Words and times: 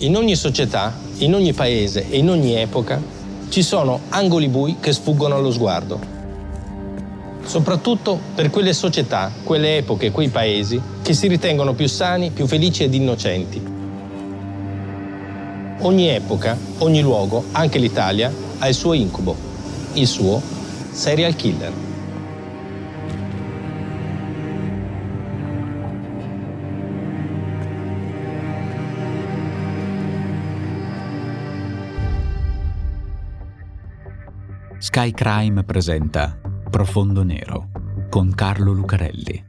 In 0.00 0.14
ogni 0.14 0.36
società, 0.36 0.92
in 1.18 1.32
ogni 1.32 1.54
paese 1.54 2.10
e 2.10 2.18
in 2.18 2.28
ogni 2.28 2.54
epoca 2.54 3.00
ci 3.48 3.62
sono 3.62 4.00
angoli 4.10 4.48
bui 4.48 4.76
che 4.78 4.92
sfuggono 4.92 5.36
allo 5.36 5.50
sguardo. 5.50 5.98
Soprattutto 7.42 8.20
per 8.34 8.50
quelle 8.50 8.74
società, 8.74 9.32
quelle 9.42 9.78
epoche, 9.78 10.10
quei 10.10 10.28
paesi 10.28 10.78
che 11.00 11.14
si 11.14 11.28
ritengono 11.28 11.72
più 11.72 11.88
sani, 11.88 12.28
più 12.28 12.46
felici 12.46 12.82
ed 12.82 12.92
innocenti. 12.92 13.74
Ogni 15.78 16.08
epoca, 16.08 16.58
ogni 16.78 17.00
luogo, 17.00 17.44
anche 17.52 17.78
l'Italia, 17.78 18.30
ha 18.58 18.68
il 18.68 18.74
suo 18.74 18.92
incubo, 18.92 19.34
il 19.94 20.06
suo 20.06 20.42
serial 20.90 21.34
killer. 21.36 21.85
Sky 34.86 35.10
Crime 35.10 35.64
presenta 35.64 36.38
Profondo 36.70 37.24
Nero 37.24 37.70
con 38.08 38.32
Carlo 38.32 38.70
Lucarelli. 38.70 39.44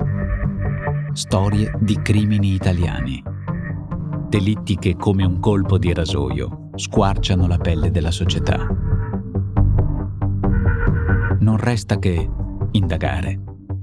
Storie 1.14 1.78
di 1.80 2.02
crimini 2.02 2.56
italiani. 2.56 3.22
Delitti 4.30 4.78
che 4.78 4.96
come 4.96 5.24
un 5.24 5.40
colpo 5.40 5.78
di 5.78 5.94
rasoio 5.94 6.72
squarciano 6.74 7.46
la 7.46 7.60
pelle 7.60 7.92
della 7.92 8.10
società. 8.10 8.66
Non 11.40 11.58
resta 11.58 12.00
che 12.00 12.28
indagare, 12.72 13.40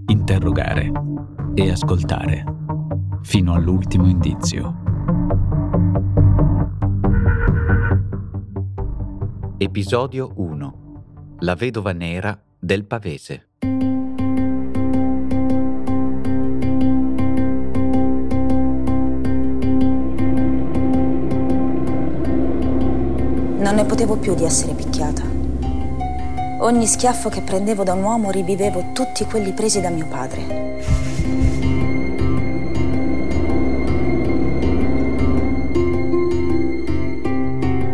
interrogare 0.07 0.91
e 1.55 1.71
ascoltare 1.71 2.45
fino 3.23 3.55
all'ultimo 3.55 4.09
indizio. 4.09 4.75
Episodio 9.57 10.33
1 10.35 10.83
la 11.45 11.55
vedova 11.55 11.93
nera 11.93 12.41
del 12.59 12.85
Pavese. 12.85 13.49
Non 23.59 23.75
ne 23.75 23.85
potevo 23.85 24.17
più 24.17 24.35
di 24.35 24.45
essere 24.45 24.73
picchiata. 24.73 25.23
Ogni 26.61 26.87
schiaffo 26.87 27.29
che 27.29 27.43
prendevo 27.43 27.85
da 27.85 27.93
un 27.93 28.05
uomo 28.05 28.31
rivivevo 28.31 28.93
tutti 28.95 29.27
quelli 29.27 29.53
presi 29.53 29.83
da 29.83 29.91
mio 29.91 30.07
padre. 30.07 30.73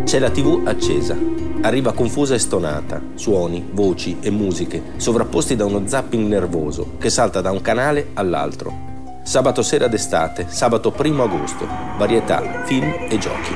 C'è 0.05 0.19
la 0.19 0.29
tv 0.29 0.61
accesa. 0.65 1.30
Arriva 1.63 1.93
confusa 1.93 2.33
e 2.33 2.39
stonata, 2.39 2.99
suoni, 3.13 3.69
voci 3.71 4.17
e 4.19 4.31
musiche, 4.31 4.81
sovrapposti 4.97 5.55
da 5.55 5.63
uno 5.65 5.83
zapping 5.85 6.27
nervoso 6.27 6.93
che 6.97 7.11
salta 7.11 7.39
da 7.39 7.51
un 7.51 7.61
canale 7.61 8.07
all'altro. 8.15 8.89
Sabato 9.21 9.61
sera 9.61 9.87
d'estate, 9.87 10.47
sabato 10.49 10.91
1 10.97 11.21
agosto, 11.21 11.67
varietà, 11.99 12.63
film 12.65 12.91
e 13.07 13.15
giochi. 13.19 13.53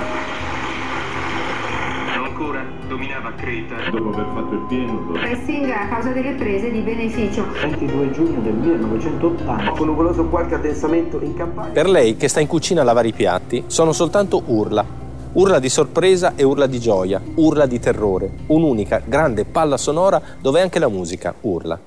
Ancora 2.14 2.64
dominava 2.88 3.34
Creta. 3.34 3.90
dopo 3.90 4.10
aver 4.10 4.28
fatto 4.36 4.54
il 4.54 4.66
pieno 4.68 5.12
Pressing 5.12 5.70
a 5.72 5.88
causa 5.88 6.12
delle 6.12 6.34
prese 6.34 6.70
di 6.70 6.82
beneficio. 6.82 7.44
22 7.60 8.12
giugno 8.12 8.40
del 8.42 8.54
1980 8.54 9.72
con 9.72 9.88
nuvoloso 9.88 10.26
qualche 10.26 10.54
addensamento 10.54 11.20
in 11.24 11.34
campagna. 11.34 11.72
Per 11.72 11.90
lei, 11.90 12.18
che 12.18 12.28
sta 12.28 12.40
in 12.40 12.46
cucina 12.46 12.82
a 12.82 12.84
lavare 12.84 13.08
i 13.08 13.14
piatti, 13.14 13.64
sono 13.66 13.94
soltanto 13.94 14.44
urla. 14.46 15.05
Urla 15.36 15.60
di 15.60 15.68
sorpresa 15.68 16.36
e 16.38 16.44
urla 16.44 16.66
di 16.66 16.80
gioia, 16.80 17.22
urla 17.36 17.66
di 17.66 17.78
terrore. 17.78 18.32
Un'unica 18.48 19.02
grande 19.04 19.44
palla 19.44 19.76
sonora 19.76 20.22
dove 20.40 20.62
anche 20.62 20.80
la 20.80 20.88
musica 20.88 21.36
urla. 21.42 21.78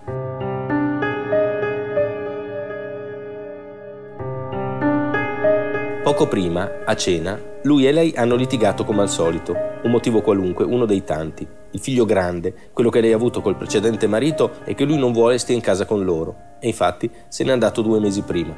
Poco 6.04 6.28
prima, 6.28 6.84
a 6.84 6.94
cena, 6.94 7.40
lui 7.62 7.86
e 7.86 7.92
lei 7.92 8.12
hanno 8.16 8.34
litigato 8.34 8.84
come 8.84 9.00
al 9.00 9.08
solito, 9.08 9.56
un 9.82 9.90
motivo 9.90 10.20
qualunque, 10.20 10.66
uno 10.66 10.84
dei 10.84 11.02
tanti. 11.02 11.48
Il 11.70 11.80
figlio 11.80 12.04
grande, 12.04 12.52
quello 12.74 12.90
che 12.90 13.00
lei 13.00 13.12
ha 13.12 13.16
avuto 13.16 13.40
col 13.40 13.56
precedente 13.56 14.06
marito 14.06 14.56
e 14.64 14.74
che 14.74 14.84
lui 14.84 14.98
non 14.98 15.12
vuole 15.12 15.38
stia 15.38 15.54
in 15.54 15.62
casa 15.62 15.86
con 15.86 16.04
loro. 16.04 16.34
E 16.60 16.66
infatti 16.66 17.10
se 17.28 17.44
n'è 17.44 17.50
andato 17.50 17.80
due 17.80 17.98
mesi 17.98 18.20
prima. 18.20 18.54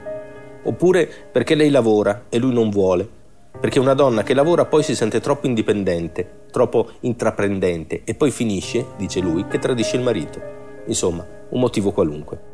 Oppure 0.64 1.08
perché 1.30 1.54
lei 1.54 1.70
lavora 1.70 2.24
e 2.28 2.38
lui 2.38 2.52
non 2.52 2.70
vuole. 2.70 3.18
Perché 3.58 3.78
una 3.78 3.94
donna 3.94 4.22
che 4.22 4.34
lavora 4.34 4.64
poi 4.64 4.82
si 4.82 4.94
sente 4.94 5.20
troppo 5.20 5.46
indipendente, 5.46 6.46
troppo 6.50 6.90
intraprendente 7.00 8.02
e 8.04 8.14
poi 8.14 8.30
finisce, 8.30 8.86
dice 8.96 9.20
lui, 9.20 9.46
che 9.46 9.58
tradisce 9.58 9.96
il 9.96 10.02
marito. 10.02 10.40
Insomma, 10.86 11.26
un 11.48 11.60
motivo 11.60 11.92
qualunque. 11.92 12.50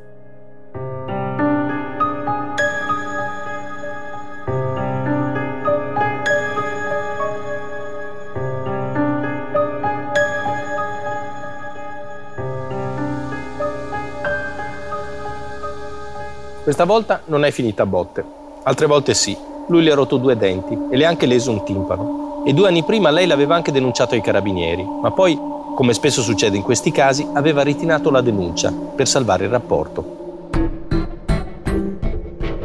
Questa 16.67 16.85
volta 16.85 17.23
non 17.27 17.45
è 17.45 17.53
finita 17.53 17.85
a 17.85 17.87
botte. 17.87 18.25
Altre 18.65 18.87
volte 18.87 19.15
sì. 19.15 19.55
Lui 19.69 19.83
le 19.83 19.91
ha 19.91 19.95
rotto 19.95 20.17
due 20.17 20.37
denti 20.37 20.79
e 20.91 20.97
le 20.97 21.05
ha 21.05 21.09
anche 21.09 21.27
leso 21.27 21.51
un 21.51 21.65
timpano. 21.65 22.43
E 22.47 22.53
due 22.53 22.69
anni 22.69 22.85
prima 22.85 23.11
lei 23.11 23.27
l'aveva 23.27 23.57
anche 23.57 23.73
denunciato 23.73 24.15
ai 24.15 24.21
carabinieri, 24.21 24.87
ma 25.03 25.11
poi, 25.11 25.37
come 25.75 25.93
spesso 25.93 26.23
succede 26.23 26.57
in 26.57 26.63
questi 26.63 26.93
casi, 26.93 27.27
aveva 27.33 27.63
ritirato 27.63 28.11
la 28.11 28.21
denuncia 28.21 28.73
per 28.73 29.09
salvare 29.09 29.45
il 29.45 29.51
rapporto. 29.51 30.15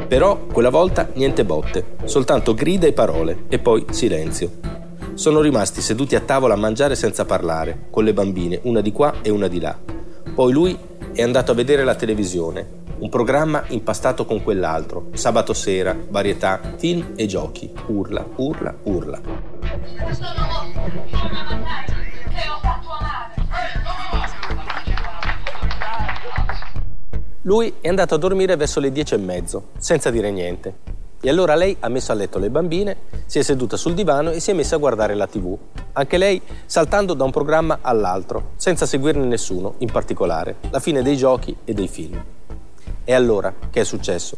Però 0.07 0.38
quella 0.51 0.69
volta 0.69 1.09
niente 1.13 1.44
botte, 1.44 1.95
soltanto 2.03 2.53
grida 2.53 2.85
e 2.85 2.94
parole 2.94 3.45
e 3.47 3.57
poi 3.57 3.85
silenzio. 3.90 4.51
Sono 5.16 5.41
rimasti 5.41 5.81
seduti 5.81 6.16
a 6.16 6.19
tavola 6.19 6.53
a 6.53 6.57
mangiare 6.57 6.95
senza 6.95 7.25
parlare, 7.25 7.88
con 7.90 8.03
le 8.03 8.13
bambine, 8.13 8.59
una 8.63 8.81
di 8.81 8.91
qua 8.91 9.16
e 9.22 9.29
una 9.29 9.47
di 9.47 9.59
là. 9.59 9.75
Poi 10.35 10.51
lui 10.51 10.78
è 11.13 11.23
andato 11.23 11.51
a 11.51 11.56
vedere 11.56 11.84
la 11.84 11.95
televisione, 11.95 12.81
un 13.01 13.09
programma 13.09 13.63
impastato 13.69 14.25
con 14.25 14.44
quell'altro, 14.44 15.07
sabato 15.13 15.53
sera, 15.53 15.97
varietà, 16.09 16.59
film 16.78 17.13
e 17.16 17.25
giochi, 17.25 17.72
urla, 17.88 18.23
urla, 18.35 18.75
urla. 18.84 19.22
Lui 27.41 27.73
è 27.81 27.88
andato 27.88 28.13
a 28.13 28.17
dormire 28.19 28.56
verso 28.56 28.79
le 28.79 28.91
dieci 28.91 29.16
e 29.16 29.17
mezzo, 29.17 29.69
senza 29.79 30.11
dire 30.11 30.29
niente. 30.29 31.00
E 31.23 31.29
allora 31.29 31.56
lei 31.56 31.75
ha 31.79 31.90
messo 31.90 32.11
a 32.11 32.16
letto 32.16 32.38
le 32.38 32.52
bambine, 32.52 32.97
si 33.26 33.40
è 33.40 33.41
seduta 33.41 33.78
sul 33.78 33.96
divano 33.96 34.29
e 34.29 34.40
si 34.40 34.52
è 34.52 34.53
messa 34.53 34.76
a 34.76 34.79
guardare 34.79 35.16
la 35.16 35.26
tv. 35.26 35.58
Anche 35.93 36.17
lei 36.17 36.40
saltando 36.67 37.16
da 37.16 37.23
un 37.23 37.31
programma 37.31 37.79
all'altro, 37.81 38.52
senza 38.58 38.85
seguirne 38.85 39.26
nessuno 39.26 39.73
in 39.79 39.91
particolare. 39.91 40.58
La 40.70 40.79
fine 40.79 41.02
dei 41.02 41.17
giochi 41.17 41.55
e 41.66 41.73
dei 41.73 41.87
film. 41.87 42.23
E 43.11 43.13
allora, 43.13 43.53
che 43.69 43.81
è 43.81 43.84
successo? 43.84 44.37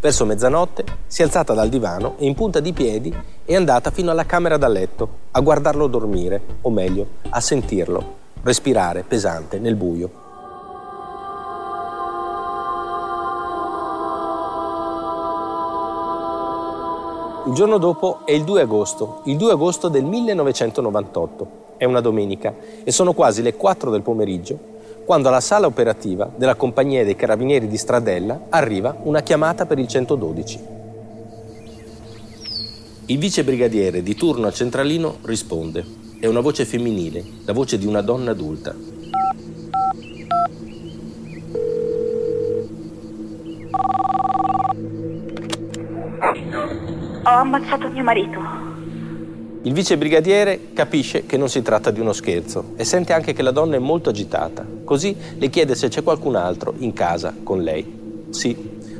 Verso 0.00 0.24
mezzanotte 0.24 0.84
si 1.06 1.22
è 1.22 1.24
alzata 1.24 1.54
dal 1.54 1.68
divano 1.68 2.16
e 2.18 2.26
in 2.26 2.34
punta 2.34 2.58
di 2.58 2.72
piedi 2.72 3.14
è 3.44 3.54
andata 3.54 3.92
fino 3.92 4.10
alla 4.10 4.26
camera 4.26 4.56
da 4.56 4.66
letto 4.66 5.08
a 5.30 5.38
guardarlo 5.38 5.86
dormire, 5.86 6.42
o 6.62 6.70
meglio, 6.70 7.06
a 7.28 7.38
sentirlo, 7.38 8.14
respirare 8.42 9.04
pesante 9.06 9.60
nel 9.60 9.76
buio. 9.76 10.10
Il 17.46 17.52
giorno 17.54 17.78
dopo 17.78 18.22
è 18.24 18.32
il 18.32 18.42
2 18.42 18.60
agosto, 18.62 19.20
il 19.26 19.36
2 19.36 19.52
agosto 19.52 19.86
del 19.86 20.02
1998. 20.02 21.58
È 21.76 21.84
una 21.84 22.00
domenica 22.00 22.52
e 22.82 22.90
sono 22.90 23.12
quasi 23.12 23.40
le 23.40 23.54
4 23.54 23.88
del 23.88 24.02
pomeriggio 24.02 24.69
quando 25.10 25.26
alla 25.26 25.40
sala 25.40 25.66
operativa 25.66 26.30
della 26.36 26.54
compagnia 26.54 27.02
dei 27.02 27.16
carabinieri 27.16 27.66
di 27.66 27.76
Stradella 27.76 28.42
arriva 28.48 28.96
una 29.02 29.22
chiamata 29.22 29.66
per 29.66 29.80
il 29.80 29.88
112. 29.88 30.60
Il 33.06 33.18
vice 33.18 33.42
brigadiere 33.42 34.04
di 34.04 34.14
turno 34.14 34.46
al 34.46 34.54
centralino 34.54 35.16
risponde. 35.22 35.84
È 36.20 36.26
una 36.26 36.38
voce 36.38 36.64
femminile, 36.64 37.24
la 37.44 37.52
voce 37.52 37.76
di 37.76 37.86
una 37.86 38.02
donna 38.02 38.30
adulta. 38.30 38.72
Ho 47.24 47.30
ammazzato 47.30 47.88
mio 47.88 48.04
marito. 48.04 48.59
Il 49.62 49.74
vice 49.74 49.98
brigadiere 49.98 50.68
capisce 50.72 51.26
che 51.26 51.36
non 51.36 51.50
si 51.50 51.60
tratta 51.60 51.90
di 51.90 52.00
uno 52.00 52.14
scherzo 52.14 52.72
e 52.76 52.84
sente 52.84 53.12
anche 53.12 53.34
che 53.34 53.42
la 53.42 53.50
donna 53.50 53.76
è 53.76 53.78
molto 53.78 54.08
agitata. 54.08 54.66
Così 54.84 55.14
le 55.36 55.50
chiede 55.50 55.74
se 55.74 55.88
c'è 55.88 56.02
qualcun 56.02 56.34
altro 56.34 56.72
in 56.78 56.94
casa 56.94 57.34
con 57.42 57.60
lei. 57.60 58.26
Sì, 58.30 58.56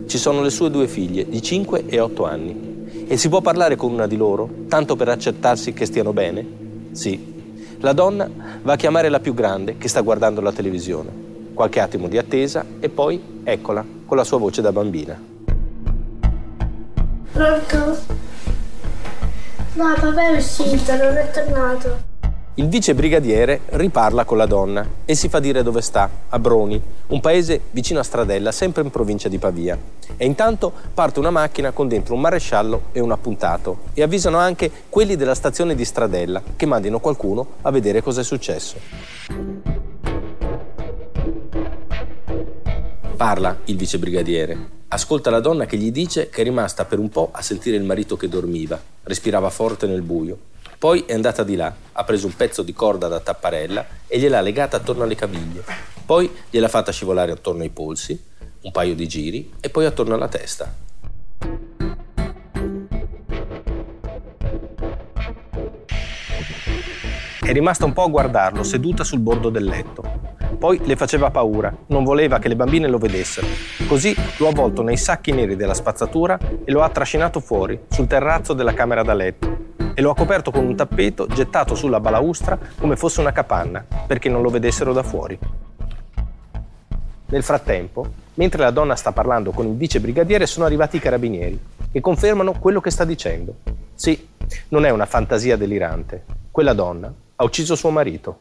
ci 0.06 0.18
sono 0.18 0.42
le 0.42 0.50
sue 0.50 0.70
due 0.70 0.86
figlie 0.86 1.26
di 1.26 1.40
5 1.40 1.86
e 1.86 1.98
8 1.98 2.24
anni. 2.26 3.06
E 3.08 3.16
si 3.16 3.30
può 3.30 3.40
parlare 3.40 3.76
con 3.76 3.90
una 3.90 4.06
di 4.06 4.18
loro, 4.18 4.50
tanto 4.68 4.96
per 4.96 5.08
accertarsi 5.08 5.72
che 5.72 5.86
stiano 5.86 6.12
bene? 6.12 6.46
Sì. 6.92 7.78
La 7.78 7.94
donna 7.94 8.28
va 8.60 8.74
a 8.74 8.76
chiamare 8.76 9.08
la 9.08 9.20
più 9.20 9.32
grande 9.32 9.78
che 9.78 9.88
sta 9.88 10.02
guardando 10.02 10.42
la 10.42 10.52
televisione. 10.52 11.08
Qualche 11.54 11.80
attimo 11.80 12.06
di 12.06 12.18
attesa 12.18 12.66
e 12.80 12.90
poi 12.90 13.18
eccola 13.44 13.82
con 14.04 14.14
la 14.14 14.24
sua 14.24 14.36
voce 14.36 14.60
da 14.60 14.72
bambina. 14.72 15.18
Pronto? 17.32 18.29
No, 19.72 19.94
papà 19.94 20.30
è 20.30 20.36
uscito, 20.36 20.96
non 20.96 21.16
è 21.16 21.30
tornato. 21.30 22.08
Il 22.54 22.68
vice 22.68 22.92
brigadiere 22.94 23.60
riparla 23.66 24.24
con 24.24 24.36
la 24.36 24.46
donna 24.46 24.84
e 25.04 25.14
si 25.14 25.28
fa 25.28 25.38
dire 25.38 25.62
dove 25.62 25.80
sta, 25.80 26.10
a 26.28 26.38
Broni, 26.40 26.82
un 27.06 27.20
paese 27.20 27.60
vicino 27.70 28.00
a 28.00 28.02
Stradella, 28.02 28.50
sempre 28.50 28.82
in 28.82 28.90
provincia 28.90 29.28
di 29.28 29.38
Pavia. 29.38 29.78
E 30.16 30.26
intanto 30.26 30.72
parte 30.92 31.20
una 31.20 31.30
macchina 31.30 31.70
con 31.70 31.86
dentro 31.86 32.14
un 32.14 32.20
maresciallo 32.20 32.82
e 32.90 32.98
un 32.98 33.12
appuntato 33.12 33.78
e 33.94 34.02
avvisano 34.02 34.38
anche 34.38 34.70
quelli 34.88 35.14
della 35.14 35.36
stazione 35.36 35.76
di 35.76 35.84
Stradella 35.84 36.42
che 36.56 36.66
mandino 36.66 36.98
qualcuno 36.98 37.46
a 37.62 37.70
vedere 37.70 38.02
cosa 38.02 38.22
è 38.22 38.24
successo. 38.24 38.76
Parla 43.16 43.56
il 43.66 43.76
vice 43.76 43.98
brigadiere. 43.98 44.79
Ascolta 44.92 45.30
la 45.30 45.38
donna 45.38 45.66
che 45.66 45.76
gli 45.76 45.92
dice 45.92 46.30
che 46.30 46.40
è 46.40 46.44
rimasta 46.44 46.84
per 46.84 46.98
un 46.98 47.08
po' 47.10 47.28
a 47.30 47.42
sentire 47.42 47.76
il 47.76 47.84
marito 47.84 48.16
che 48.16 48.28
dormiva, 48.28 48.80
respirava 49.04 49.48
forte 49.48 49.86
nel 49.86 50.02
buio. 50.02 50.36
Poi 50.80 51.04
è 51.06 51.12
andata 51.12 51.44
di 51.44 51.54
là, 51.54 51.72
ha 51.92 52.02
preso 52.02 52.26
un 52.26 52.34
pezzo 52.34 52.62
di 52.62 52.72
corda 52.72 53.06
da 53.06 53.20
tapparella 53.20 53.86
e 54.08 54.18
gliel'ha 54.18 54.40
legata 54.40 54.78
attorno 54.78 55.04
alle 55.04 55.14
caviglie. 55.14 55.62
Poi 56.04 56.28
gliel'ha 56.50 56.66
fatta 56.66 56.90
scivolare 56.90 57.30
attorno 57.30 57.62
ai 57.62 57.68
polsi, 57.68 58.20
un 58.62 58.72
paio 58.72 58.96
di 58.96 59.06
giri 59.06 59.52
e 59.60 59.70
poi 59.70 59.84
attorno 59.86 60.14
alla 60.14 60.26
testa. 60.26 60.74
È 67.38 67.52
rimasta 67.52 67.84
un 67.84 67.92
po' 67.92 68.02
a 68.02 68.08
guardarlo, 68.08 68.64
seduta 68.64 69.04
sul 69.04 69.20
bordo 69.20 69.50
del 69.50 69.64
letto. 69.64 70.29
Poi 70.60 70.78
le 70.84 70.94
faceva 70.94 71.30
paura, 71.30 71.74
non 71.86 72.04
voleva 72.04 72.38
che 72.38 72.48
le 72.48 72.54
bambine 72.54 72.86
lo 72.86 72.98
vedessero. 72.98 73.46
Così 73.88 74.14
lo 74.36 74.46
ha 74.46 74.50
avvolto 74.50 74.82
nei 74.82 74.98
sacchi 74.98 75.32
neri 75.32 75.56
della 75.56 75.72
spazzatura 75.72 76.38
e 76.38 76.70
lo 76.70 76.82
ha 76.82 76.90
trascinato 76.90 77.40
fuori, 77.40 77.80
sul 77.88 78.06
terrazzo 78.06 78.52
della 78.52 78.74
camera 78.74 79.02
da 79.02 79.14
letto. 79.14 79.56
E 79.94 80.02
lo 80.02 80.10
ha 80.10 80.14
coperto 80.14 80.50
con 80.50 80.66
un 80.66 80.76
tappeto 80.76 81.26
gettato 81.28 81.74
sulla 81.74 81.98
balaustra 81.98 82.58
come 82.78 82.96
fosse 82.96 83.20
una 83.20 83.32
capanna, 83.32 83.82
perché 84.06 84.28
non 84.28 84.42
lo 84.42 84.50
vedessero 84.50 84.92
da 84.92 85.02
fuori. 85.02 85.38
Nel 87.28 87.42
frattempo, 87.42 88.12
mentre 88.34 88.62
la 88.62 88.70
donna 88.70 88.96
sta 88.96 89.12
parlando 89.12 89.52
con 89.52 89.66
il 89.66 89.76
vice 89.76 89.98
brigadiere, 89.98 90.44
sono 90.44 90.66
arrivati 90.66 90.96
i 90.96 91.00
carabinieri, 91.00 91.58
che 91.90 92.00
confermano 92.02 92.52
quello 92.58 92.82
che 92.82 92.90
sta 92.90 93.06
dicendo. 93.06 93.60
Sì, 93.94 94.28
non 94.68 94.84
è 94.84 94.90
una 94.90 95.06
fantasia 95.06 95.56
delirante. 95.56 96.26
Quella 96.50 96.74
donna 96.74 97.10
ha 97.36 97.44
ucciso 97.44 97.74
suo 97.74 97.88
marito. 97.88 98.40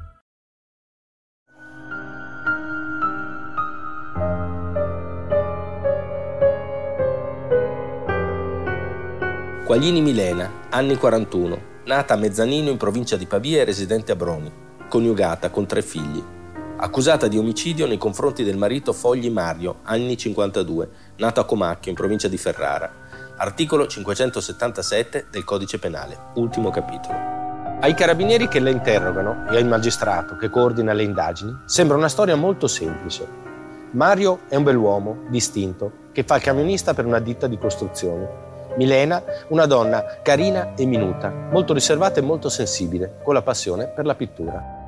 Quaglini 9.71 10.01
Milena, 10.01 10.67
anni 10.69 10.97
41, 10.97 11.61
nata 11.85 12.15
a 12.15 12.17
Mezzanino 12.17 12.69
in 12.69 12.75
provincia 12.75 13.15
di 13.15 13.25
Pavia 13.25 13.61
e 13.61 13.63
residente 13.63 14.11
a 14.11 14.17
Broni, 14.17 14.51
coniugata 14.89 15.49
con 15.49 15.65
tre 15.65 15.81
figli. 15.81 16.21
Accusata 16.75 17.29
di 17.29 17.37
omicidio 17.37 17.87
nei 17.87 17.97
confronti 17.97 18.43
del 18.43 18.57
marito 18.57 18.91
Fogli 18.91 19.29
Mario, 19.29 19.77
anni 19.83 20.17
52, 20.17 20.89
nato 21.19 21.39
a 21.39 21.45
Comacchio 21.45 21.89
in 21.89 21.95
provincia 21.95 22.27
di 22.27 22.35
Ferrara. 22.35 22.91
Articolo 23.37 23.87
577 23.87 25.27
del 25.31 25.45
Codice 25.45 25.79
Penale, 25.79 26.17
ultimo 26.33 26.69
capitolo. 26.69 27.77
Ai 27.79 27.93
carabinieri 27.93 28.49
che 28.49 28.59
la 28.59 28.71
interrogano 28.71 29.49
e 29.49 29.55
al 29.55 29.65
magistrato 29.65 30.35
che 30.35 30.49
coordina 30.49 30.91
le 30.91 31.03
indagini 31.03 31.61
sembra 31.63 31.95
una 31.95 32.09
storia 32.09 32.35
molto 32.35 32.67
semplice. 32.67 33.25
Mario 33.91 34.41
è 34.49 34.57
un 34.57 34.63
bell'uomo, 34.63 35.27
distinto, 35.29 36.09
che 36.11 36.23
fa 36.23 36.35
il 36.35 36.41
camionista 36.41 36.93
per 36.93 37.05
una 37.05 37.19
ditta 37.19 37.47
di 37.47 37.57
costruzioni 37.57 38.49
Milena, 38.77 39.23
una 39.49 39.65
donna 39.65 40.19
carina 40.21 40.73
e 40.75 40.85
minuta, 40.85 41.29
molto 41.29 41.73
riservata 41.73 42.19
e 42.19 42.23
molto 42.23 42.49
sensibile, 42.49 43.17
con 43.23 43.33
la 43.33 43.41
passione 43.41 43.87
per 43.87 44.05
la 44.05 44.15
pittura. 44.15 44.80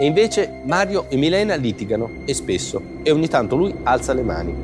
E 0.00 0.06
invece 0.06 0.60
Mario 0.64 1.06
e 1.08 1.16
Milena 1.16 1.56
litigano 1.56 2.22
e 2.24 2.32
spesso 2.32 2.80
e 3.02 3.10
ogni 3.10 3.26
tanto 3.26 3.56
lui 3.56 3.74
alza 3.82 4.12
le 4.12 4.22
mani. 4.22 4.54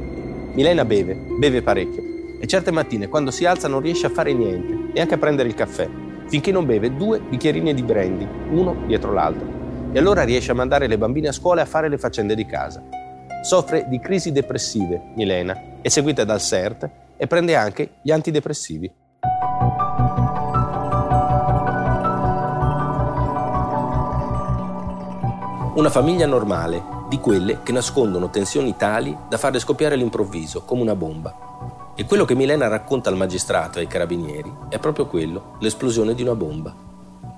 Milena 0.52 0.84
beve, 0.84 1.14
beve 1.14 1.60
parecchio 1.60 2.02
e 2.38 2.46
certe 2.46 2.70
mattine 2.70 3.08
quando 3.08 3.32
si 3.32 3.44
alza 3.44 3.66
non 3.66 3.80
riesce 3.80 4.06
a 4.06 4.10
fare 4.10 4.32
niente 4.32 4.92
e 4.92 5.00
anche 5.00 5.14
a 5.14 5.18
prendere 5.18 5.48
il 5.48 5.54
caffè, 5.54 5.88
finché 6.28 6.52
non 6.52 6.66
beve 6.66 6.94
due 6.94 7.18
bicchierini 7.18 7.74
di 7.74 7.82
brandy, 7.82 8.28
uno 8.50 8.84
dietro 8.86 9.12
l'altro. 9.12 9.46
E 9.92 9.98
allora 9.98 10.22
riesce 10.22 10.52
a 10.52 10.54
mandare 10.54 10.86
le 10.86 10.98
bambine 10.98 11.28
a 11.28 11.32
scuola 11.32 11.62
e 11.62 11.64
a 11.64 11.68
fare 11.68 11.88
le 11.88 11.98
faccende 11.98 12.36
di 12.36 12.46
casa. 12.46 12.82
Soffre 13.42 13.86
di 13.88 13.98
crisi 13.98 14.30
depressive, 14.30 15.00
Milena, 15.16 15.80
è 15.80 15.88
seguita 15.88 16.24
dal 16.24 16.40
CERT 16.40 16.88
e 17.16 17.26
prende 17.26 17.56
anche 17.56 17.94
gli 18.02 18.12
antidepressivi. 18.12 18.92
Una 25.74 25.90
famiglia 25.90 26.24
normale, 26.24 26.84
di 27.08 27.18
quelle 27.18 27.64
che 27.64 27.72
nascondono 27.72 28.30
tensioni 28.30 28.76
tali 28.76 29.16
da 29.28 29.36
farle 29.36 29.58
scoppiare 29.58 29.94
all'improvviso, 29.94 30.62
come 30.62 30.82
una 30.82 30.94
bomba. 30.94 31.92
E 31.96 32.04
quello 32.04 32.24
che 32.24 32.36
Milena 32.36 32.68
racconta 32.68 33.10
al 33.10 33.16
magistrato 33.16 33.78
e 33.78 33.80
ai 33.82 33.86
carabinieri 33.88 34.54
è 34.68 34.78
proprio 34.78 35.06
quello, 35.06 35.56
l'esplosione 35.58 36.14
di 36.14 36.22
una 36.22 36.36
bomba. 36.36 36.72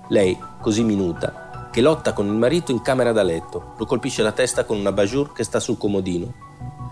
Lei, 0.08 0.38
così 0.60 0.84
minuta, 0.84 1.70
che 1.72 1.80
lotta 1.80 2.12
con 2.12 2.26
il 2.26 2.34
marito 2.34 2.72
in 2.72 2.82
camera 2.82 3.10
da 3.10 3.22
letto, 3.22 3.72
lo 3.78 3.86
colpisce 3.86 4.22
la 4.22 4.32
testa 4.32 4.64
con 4.64 4.76
una 4.76 4.92
bajour 4.92 5.32
che 5.32 5.42
sta 5.42 5.58
sul 5.58 5.78
comodino, 5.78 6.30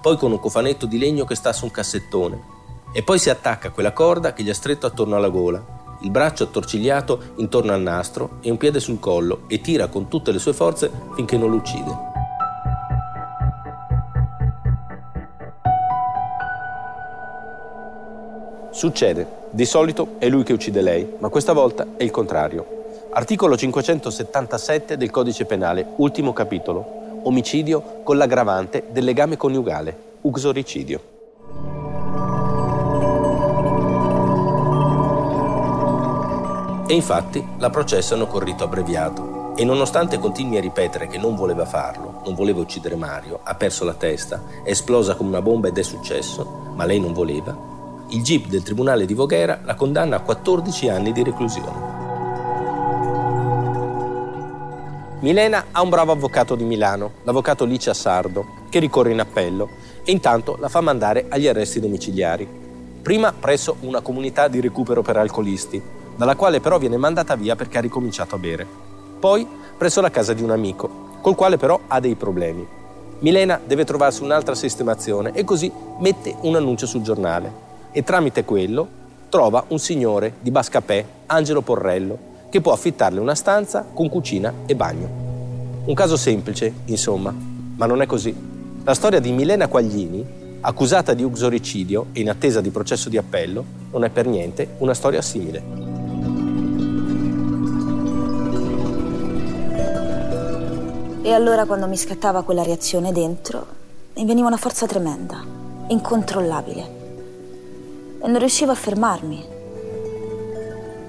poi 0.00 0.16
con 0.16 0.32
un 0.32 0.40
cofanetto 0.40 0.86
di 0.86 0.96
legno 0.96 1.26
che 1.26 1.34
sta 1.34 1.52
su 1.52 1.66
un 1.66 1.70
cassettone, 1.70 2.42
e 2.90 3.02
poi 3.02 3.18
si 3.18 3.28
attacca 3.28 3.68
a 3.68 3.70
quella 3.70 3.92
corda 3.92 4.32
che 4.32 4.42
gli 4.42 4.50
ha 4.50 4.54
stretto 4.54 4.86
attorno 4.86 5.16
alla 5.16 5.28
gola 5.28 5.83
il 6.04 6.10
braccio 6.10 6.44
attorcigliato 6.44 7.32
intorno 7.36 7.72
al 7.72 7.80
nastro 7.80 8.38
e 8.42 8.50
un 8.50 8.58
piede 8.58 8.78
sul 8.78 9.00
collo 9.00 9.44
e 9.48 9.60
tira 9.60 9.88
con 9.88 10.08
tutte 10.08 10.32
le 10.32 10.38
sue 10.38 10.52
forze 10.52 10.90
finché 11.14 11.36
non 11.38 11.50
lo 11.50 11.56
uccide. 11.56 12.12
Succede, 18.70 19.26
di 19.50 19.64
solito 19.64 20.16
è 20.18 20.28
lui 20.28 20.42
che 20.42 20.52
uccide 20.52 20.82
lei, 20.82 21.14
ma 21.18 21.28
questa 21.28 21.52
volta 21.52 21.86
è 21.96 22.02
il 22.02 22.10
contrario. 22.10 22.82
Articolo 23.12 23.56
577 23.56 24.96
del 24.96 25.10
Codice 25.10 25.46
Penale, 25.46 25.86
ultimo 25.96 26.32
capitolo. 26.32 27.20
Omicidio 27.22 28.00
con 28.02 28.18
l'aggravante 28.18 28.88
del 28.90 29.04
legame 29.04 29.38
coniugale, 29.38 29.96
uxoricidio. 30.22 31.13
E 36.86 36.94
infatti 36.94 37.46
la 37.58 37.70
processano 37.70 38.26
con 38.26 38.40
rito 38.40 38.64
abbreviato. 38.64 39.54
E 39.56 39.64
nonostante 39.64 40.18
continui 40.18 40.58
a 40.58 40.60
ripetere 40.60 41.06
che 41.06 41.16
non 41.16 41.34
voleva 41.34 41.64
farlo, 41.64 42.20
non 42.24 42.34
voleva 42.34 42.60
uccidere 42.60 42.96
Mario, 42.96 43.40
ha 43.42 43.54
perso 43.54 43.84
la 43.84 43.94
testa, 43.94 44.42
è 44.62 44.70
esplosa 44.70 45.14
come 45.14 45.30
una 45.30 45.42
bomba 45.42 45.68
ed 45.68 45.78
è 45.78 45.82
successo, 45.82 46.72
ma 46.74 46.84
lei 46.84 46.98
non 46.98 47.12
voleva, 47.12 47.56
il 48.08 48.22
GIP 48.22 48.48
del 48.48 48.62
Tribunale 48.62 49.06
di 49.06 49.14
Voghera 49.14 49.60
la 49.64 49.74
condanna 49.74 50.16
a 50.16 50.20
14 50.20 50.88
anni 50.88 51.12
di 51.12 51.22
reclusione. 51.22 51.92
Milena 55.20 55.66
ha 55.70 55.80
un 55.80 55.88
bravo 55.88 56.12
avvocato 56.12 56.54
di 56.54 56.64
Milano, 56.64 57.12
l'avvocato 57.22 57.64
Licia 57.64 57.94
Sardo, 57.94 58.44
che 58.68 58.78
ricorre 58.78 59.10
in 59.10 59.20
appello 59.20 59.70
e 60.04 60.12
intanto 60.12 60.56
la 60.60 60.68
fa 60.68 60.82
mandare 60.82 61.26
agli 61.30 61.46
arresti 61.46 61.80
domiciliari. 61.80 62.46
Prima 63.00 63.32
presso 63.32 63.76
una 63.80 64.00
comunità 64.00 64.48
di 64.48 64.60
recupero 64.60 65.00
per 65.00 65.16
alcolisti, 65.16 65.82
dalla 66.16 66.36
quale 66.36 66.60
però 66.60 66.78
viene 66.78 66.96
mandata 66.96 67.36
via 67.36 67.56
perché 67.56 67.78
ha 67.78 67.82
ricominciato 67.82 68.34
a 68.34 68.38
bere. 68.38 68.66
Poi 69.18 69.46
presso 69.76 70.00
la 70.00 70.10
casa 70.10 70.32
di 70.32 70.42
un 70.42 70.50
amico, 70.50 71.18
col 71.20 71.34
quale 71.34 71.56
però 71.56 71.80
ha 71.86 72.00
dei 72.00 72.14
problemi. 72.14 72.66
Milena 73.20 73.60
deve 73.64 73.84
trovarsi 73.84 74.22
un'altra 74.22 74.54
sistemazione 74.54 75.32
e 75.32 75.44
così 75.44 75.70
mette 76.00 76.34
un 76.42 76.56
annuncio 76.56 76.86
sul 76.86 77.02
giornale 77.02 77.62
e 77.92 78.02
tramite 78.02 78.44
quello 78.44 79.02
trova 79.28 79.64
un 79.68 79.78
signore 79.78 80.34
di 80.40 80.50
Bascapè, 80.50 81.04
Angelo 81.26 81.60
Porrello, 81.60 82.32
che 82.50 82.60
può 82.60 82.72
affittarle 82.72 83.18
una 83.18 83.34
stanza 83.34 83.84
con 83.92 84.08
cucina 84.08 84.52
e 84.66 84.76
bagno. 84.76 85.08
Un 85.86 85.94
caso 85.94 86.16
semplice, 86.16 86.72
insomma, 86.84 87.34
ma 87.76 87.86
non 87.86 88.00
è 88.00 88.06
così. 88.06 88.32
La 88.84 88.94
storia 88.94 89.18
di 89.18 89.32
Milena 89.32 89.66
Quaglini, 89.66 90.24
accusata 90.60 91.14
di 91.14 91.24
uxoricidio 91.24 92.06
e 92.12 92.20
in 92.20 92.30
attesa 92.30 92.60
di 92.60 92.70
processo 92.70 93.08
di 93.08 93.16
appello, 93.16 93.64
non 93.90 94.04
è 94.04 94.10
per 94.10 94.26
niente 94.26 94.76
una 94.78 94.94
storia 94.94 95.20
simile. 95.20 95.93
E 101.26 101.32
allora 101.32 101.64
quando 101.64 101.86
mi 101.86 101.96
scattava 101.96 102.42
quella 102.42 102.62
reazione 102.62 103.10
dentro, 103.10 103.66
mi 104.16 104.26
veniva 104.26 104.46
una 104.46 104.58
forza 104.58 104.84
tremenda, 104.86 105.42
incontrollabile. 105.88 106.82
E 108.20 108.28
non 108.28 108.38
riuscivo 108.38 108.72
a 108.72 108.74
fermarmi, 108.74 109.42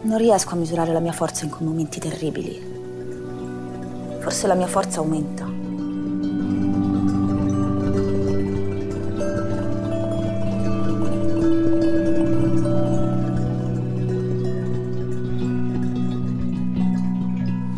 non 0.03 0.17
riesco 0.17 0.53
a 0.53 0.55
misurare 0.55 0.93
la 0.93 1.01
mia 1.01 1.11
forza 1.11 1.43
in 1.43 1.51
quei 1.51 1.67
momenti 1.67 1.99
terribili. 1.99 2.61
Forse 4.21 4.47
la 4.47 4.53
mia 4.53 4.67
forza 4.67 4.99
aumenta. 4.99 5.54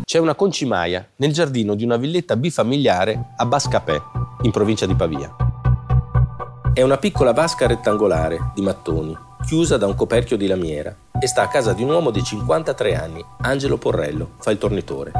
C'è 0.08 0.16
una 0.16 0.34
concimaia 0.34 1.06
nel 1.16 1.34
giardino 1.34 1.74
di 1.74 1.84
una 1.84 1.98
villetta 1.98 2.34
bifamiliare 2.34 3.34
a 3.36 3.44
Bascapè, 3.44 4.00
in 4.40 4.50
provincia 4.50 4.86
di 4.86 4.94
Pavia. 4.94 5.36
È 6.72 6.80
una 6.80 6.96
piccola 6.96 7.34
vasca 7.34 7.66
rettangolare 7.66 8.52
di 8.54 8.62
mattoni, 8.62 9.14
chiusa 9.44 9.76
da 9.76 9.86
un 9.86 9.94
coperchio 9.94 10.38
di 10.38 10.46
lamiera 10.46 10.96
e 11.20 11.26
sta 11.26 11.42
a 11.42 11.48
casa 11.48 11.74
di 11.74 11.82
un 11.82 11.90
uomo 11.90 12.10
di 12.10 12.24
53 12.24 12.96
anni, 12.96 13.22
Angelo 13.42 13.76
Porrello, 13.76 14.30
fa 14.38 14.50
il 14.50 14.56
tornitore. 14.56 15.12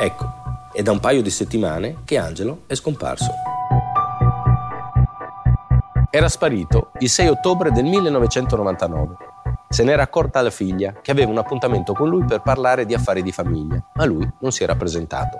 Ecco, 0.00 0.32
è 0.72 0.80
da 0.80 0.92
un 0.92 1.00
paio 1.00 1.20
di 1.20 1.30
settimane 1.30 2.02
che 2.04 2.16
Angelo 2.16 2.60
è 2.68 2.76
scomparso. 2.76 3.32
Era 6.08 6.28
sparito 6.28 6.92
il 7.00 7.10
6 7.10 7.26
ottobre 7.26 7.72
del 7.72 7.82
1999. 7.82 9.33
Se 9.74 9.82
n'era 9.82 10.04
accorta 10.04 10.40
la 10.40 10.50
figlia 10.50 11.00
che 11.02 11.10
aveva 11.10 11.32
un 11.32 11.38
appuntamento 11.38 11.94
con 11.94 12.08
lui 12.08 12.24
per 12.24 12.42
parlare 12.42 12.86
di 12.86 12.94
affari 12.94 13.24
di 13.24 13.32
famiglia, 13.32 13.84
ma 13.94 14.04
lui 14.04 14.24
non 14.38 14.52
si 14.52 14.62
era 14.62 14.76
presentato. 14.76 15.38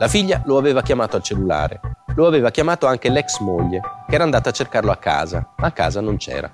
La 0.00 0.08
figlia 0.08 0.42
lo 0.46 0.58
aveva 0.58 0.82
chiamato 0.82 1.14
al 1.14 1.22
cellulare, 1.22 1.80
lo 2.16 2.26
aveva 2.26 2.50
chiamato 2.50 2.88
anche 2.88 3.08
l'ex 3.08 3.38
moglie, 3.38 3.80
che 4.08 4.16
era 4.16 4.24
andata 4.24 4.48
a 4.48 4.52
cercarlo 4.52 4.90
a 4.90 4.96
casa, 4.96 5.52
ma 5.58 5.68
a 5.68 5.70
casa 5.70 6.00
non 6.00 6.16
c'era. 6.16 6.52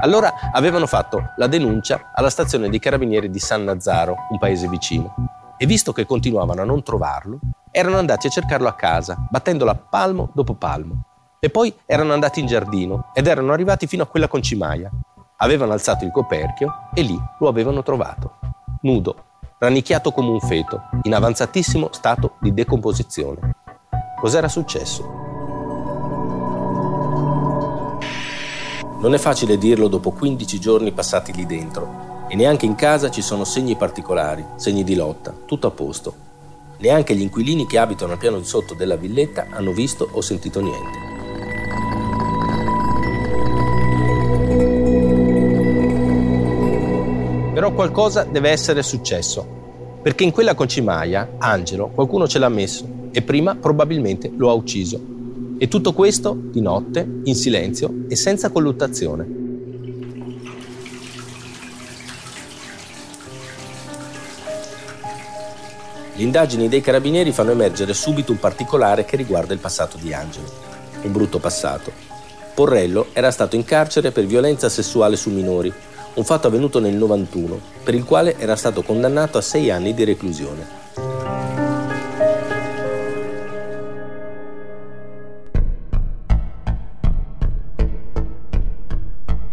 Allora 0.00 0.52
avevano 0.52 0.86
fatto 0.86 1.32
la 1.36 1.48
denuncia 1.48 2.12
alla 2.14 2.30
stazione 2.30 2.68
dei 2.68 2.78
carabinieri 2.78 3.28
di 3.28 3.40
San 3.40 3.64
Nazzaro, 3.64 4.14
un 4.30 4.38
paese 4.38 4.68
vicino. 4.68 5.16
E 5.58 5.66
visto 5.66 5.92
che 5.92 6.06
continuavano 6.06 6.62
a 6.62 6.64
non 6.64 6.84
trovarlo, 6.84 7.40
erano 7.72 7.98
andati 7.98 8.28
a 8.28 8.30
cercarlo 8.30 8.68
a 8.68 8.74
casa, 8.74 9.16
battendola 9.28 9.74
palmo 9.74 10.30
dopo 10.32 10.54
palmo. 10.54 11.06
E 11.40 11.50
poi 11.50 11.74
erano 11.86 12.12
andati 12.12 12.38
in 12.38 12.46
giardino 12.46 13.10
ed 13.14 13.26
erano 13.26 13.52
arrivati 13.52 13.88
fino 13.88 14.04
a 14.04 14.06
quella 14.06 14.28
concimaia. 14.28 14.92
Avevano 15.38 15.72
alzato 15.72 16.04
il 16.04 16.12
coperchio 16.12 16.88
e 16.94 17.02
lì 17.02 17.18
lo 17.40 17.48
avevano 17.48 17.82
trovato. 17.82 18.38
Nudo, 18.82 19.24
rannicchiato 19.58 20.10
come 20.10 20.30
un 20.30 20.40
feto, 20.40 20.88
in 21.02 21.14
avanzatissimo 21.14 21.90
stato 21.92 22.36
di 22.40 22.54
decomposizione. 22.54 23.56
Cos'era 24.18 24.48
successo? 24.48 25.02
Non 28.98 29.12
è 29.12 29.18
facile 29.18 29.58
dirlo 29.58 29.88
dopo 29.88 30.10
15 30.10 30.58
giorni 30.58 30.92
passati 30.92 31.34
lì 31.34 31.44
dentro 31.44 32.24
e 32.28 32.34
neanche 32.34 32.64
in 32.64 32.74
casa 32.74 33.10
ci 33.10 33.20
sono 33.20 33.44
segni 33.44 33.76
particolari, 33.76 34.42
segni 34.56 34.84
di 34.84 34.94
lotta, 34.94 35.34
tutto 35.44 35.66
a 35.66 35.70
posto. 35.70 36.14
Neanche 36.78 37.14
gli 37.14 37.20
inquilini 37.20 37.66
che 37.66 37.76
abitano 37.76 38.12
al 38.12 38.18
piano 38.18 38.38
di 38.38 38.46
sotto 38.46 38.72
della 38.72 38.96
villetta 38.96 39.48
hanno 39.50 39.72
visto 39.72 40.08
o 40.10 40.22
sentito 40.22 40.60
niente. 40.60 41.15
Però 47.56 47.72
qualcosa 47.72 48.24
deve 48.24 48.50
essere 48.50 48.82
successo, 48.82 49.98
perché 50.02 50.24
in 50.24 50.30
quella 50.30 50.54
concimaia, 50.54 51.36
Angelo, 51.38 51.88
qualcuno 51.88 52.28
ce 52.28 52.38
l'ha 52.38 52.50
messo 52.50 52.86
e 53.10 53.22
prima 53.22 53.54
probabilmente 53.54 54.30
lo 54.36 54.50
ha 54.50 54.52
ucciso 54.52 55.00
e 55.56 55.66
tutto 55.66 55.94
questo 55.94 56.36
di 56.38 56.60
notte, 56.60 57.20
in 57.24 57.34
silenzio 57.34 58.04
e 58.08 58.14
senza 58.14 58.50
colluttazione. 58.50 59.26
Le 66.14 66.22
indagini 66.22 66.68
dei 66.68 66.82
carabinieri 66.82 67.32
fanno 67.32 67.52
emergere 67.52 67.94
subito 67.94 68.32
un 68.32 68.38
particolare 68.38 69.06
che 69.06 69.16
riguarda 69.16 69.54
il 69.54 69.60
passato 69.60 69.96
di 69.96 70.12
Angelo. 70.12 70.46
Un 71.00 71.10
brutto 71.10 71.38
passato. 71.38 71.90
Porrello 72.52 73.06
era 73.14 73.30
stato 73.30 73.56
in 73.56 73.64
carcere 73.64 74.10
per 74.10 74.26
violenza 74.26 74.68
sessuale 74.68 75.16
su 75.16 75.30
minori, 75.30 75.72
un 76.16 76.24
fatto 76.24 76.46
avvenuto 76.46 76.80
nel 76.80 76.94
91, 76.94 77.60
per 77.82 77.94
il 77.94 78.04
quale 78.04 78.38
era 78.38 78.56
stato 78.56 78.82
condannato 78.82 79.36
a 79.36 79.42
sei 79.42 79.70
anni 79.70 79.92
di 79.92 80.04
reclusione. 80.04 80.84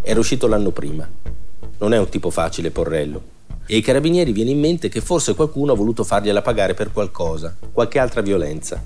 Era 0.02 0.20
uscito 0.20 0.48
l'anno 0.48 0.72
prima. 0.72 1.06
Non 1.80 1.94
è 1.94 1.98
un 1.98 2.08
tipo 2.08 2.30
facile, 2.30 2.72
Porrello. 2.72 3.32
E 3.66 3.76
ai 3.76 3.82
carabinieri 3.82 4.32
viene 4.32 4.52
in 4.52 4.60
mente 4.60 4.88
che 4.88 5.02
forse 5.02 5.36
qualcuno 5.36 5.74
ha 5.74 5.76
voluto 5.76 6.06
fargliela 6.06 6.42
pagare 6.42 6.74
per 6.74 6.94
qualcosa, 6.94 7.56
qualche 7.74 8.00
altra 8.00 8.22
violenza. 8.22 8.82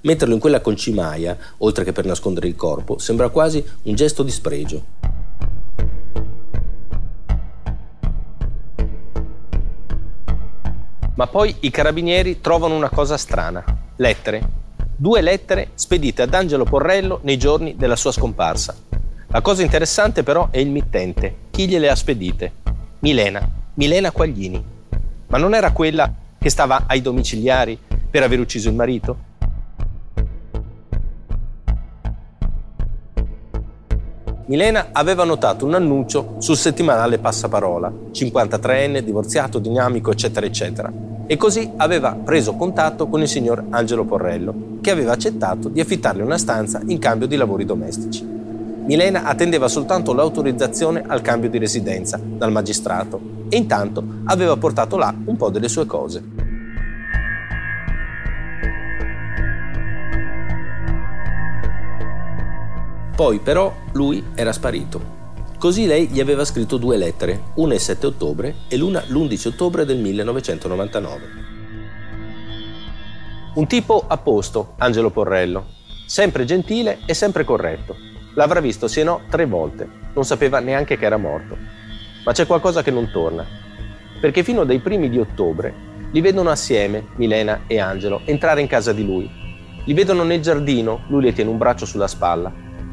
Metterlo 0.00 0.34
in 0.34 0.40
quella 0.40 0.60
concimaia, 0.60 1.36
oltre 1.58 1.84
che 1.84 1.92
per 1.92 2.06
nascondere 2.06 2.48
il 2.48 2.56
corpo, 2.56 2.98
sembra 2.98 3.28
quasi 3.28 3.64
un 3.82 3.94
gesto 3.94 4.24
di 4.24 4.30
spregio. 4.32 4.99
Ma 11.20 11.26
poi 11.26 11.54
i 11.60 11.70
carabinieri 11.70 12.40
trovano 12.40 12.74
una 12.74 12.88
cosa 12.88 13.18
strana. 13.18 13.62
Lettere. 13.96 14.40
Due 14.96 15.20
lettere 15.20 15.68
spedite 15.74 16.22
ad 16.22 16.32
Angelo 16.32 16.64
Porrello 16.64 17.20
nei 17.24 17.36
giorni 17.36 17.76
della 17.76 17.94
sua 17.94 18.10
scomparsa. 18.10 18.74
La 19.26 19.42
cosa 19.42 19.60
interessante 19.60 20.22
però 20.22 20.48
è 20.50 20.56
il 20.56 20.70
mittente. 20.70 21.34
Chi 21.50 21.68
gliele 21.68 21.90
ha 21.90 21.94
spedite? 21.94 22.52
Milena. 23.00 23.46
Milena 23.74 24.12
Quaglini. 24.12 24.64
Ma 25.26 25.36
non 25.36 25.52
era 25.52 25.72
quella 25.72 26.10
che 26.38 26.48
stava 26.48 26.84
ai 26.86 27.02
domiciliari 27.02 27.78
per 28.10 28.22
aver 28.22 28.40
ucciso 28.40 28.70
il 28.70 28.74
marito? 28.74 29.28
Milena 34.46 34.88
aveva 34.92 35.24
notato 35.24 35.66
un 35.66 35.74
annuncio 35.74 36.36
sul 36.38 36.56
settimanale 36.56 37.18
Passaparola, 37.18 37.92
53enne, 38.10 39.00
divorziato, 39.00 39.58
dinamico, 39.58 40.10
eccetera, 40.10 40.46
eccetera. 40.46 41.09
E 41.30 41.36
così 41.36 41.70
aveva 41.76 42.16
preso 42.16 42.56
contatto 42.56 43.06
con 43.06 43.20
il 43.20 43.28
signor 43.28 43.66
Angelo 43.70 44.04
Porrello, 44.04 44.78
che 44.80 44.90
aveva 44.90 45.12
accettato 45.12 45.68
di 45.68 45.78
affittarle 45.78 46.24
una 46.24 46.36
stanza 46.36 46.80
in 46.84 46.98
cambio 46.98 47.28
di 47.28 47.36
lavori 47.36 47.64
domestici. 47.64 48.26
Milena 48.84 49.22
attendeva 49.22 49.68
soltanto 49.68 50.12
l'autorizzazione 50.12 51.04
al 51.06 51.20
cambio 51.20 51.48
di 51.48 51.58
residenza 51.58 52.18
dal 52.20 52.50
magistrato 52.50 53.20
e 53.48 53.56
intanto 53.56 54.02
aveva 54.24 54.56
portato 54.56 54.96
là 54.96 55.14
un 55.24 55.36
po' 55.36 55.50
delle 55.50 55.68
sue 55.68 55.86
cose. 55.86 56.20
Poi 63.14 63.38
però 63.38 63.72
lui 63.92 64.20
era 64.34 64.52
sparito. 64.52 65.19
Così 65.60 65.84
lei 65.84 66.06
gli 66.06 66.20
aveva 66.20 66.46
scritto 66.46 66.78
due 66.78 66.96
lettere, 66.96 67.52
una 67.56 67.74
il 67.74 67.80
7 67.80 68.06
ottobre 68.06 68.54
e 68.66 68.78
l'una 68.78 69.04
l'11 69.06 69.48
ottobre 69.48 69.84
del 69.84 69.98
1999. 69.98 71.20
Un 73.56 73.66
tipo 73.66 74.02
a 74.08 74.16
posto, 74.16 74.72
Angelo 74.78 75.10
Porrello, 75.10 75.66
sempre 76.06 76.46
gentile 76.46 77.00
e 77.04 77.12
sempre 77.12 77.44
corretto. 77.44 77.94
L'avrà 78.36 78.60
visto 78.60 78.88
sì 78.88 79.00
e 79.00 79.04
no 79.04 79.20
tre 79.28 79.44
volte, 79.44 79.86
non 80.14 80.24
sapeva 80.24 80.60
neanche 80.60 80.96
che 80.96 81.04
era 81.04 81.18
morto. 81.18 81.58
Ma 82.24 82.32
c'è 82.32 82.46
qualcosa 82.46 82.82
che 82.82 82.90
non 82.90 83.10
torna, 83.12 83.44
perché 84.18 84.42
fino 84.42 84.64
dai 84.64 84.78
primi 84.78 85.10
di 85.10 85.18
ottobre 85.18 85.74
li 86.10 86.22
vedono 86.22 86.48
assieme, 86.48 87.08
Milena 87.16 87.64
e 87.66 87.78
Angelo, 87.78 88.22
entrare 88.24 88.62
in 88.62 88.66
casa 88.66 88.94
di 88.94 89.04
lui. 89.04 89.30
Li 89.84 89.92
vedono 89.92 90.22
nel 90.22 90.40
giardino, 90.40 91.02
lui 91.08 91.24
le 91.24 91.34
tiene 91.34 91.50
un 91.50 91.58
braccio 91.58 91.84
sulla 91.84 92.08
spalla, 92.08 92.50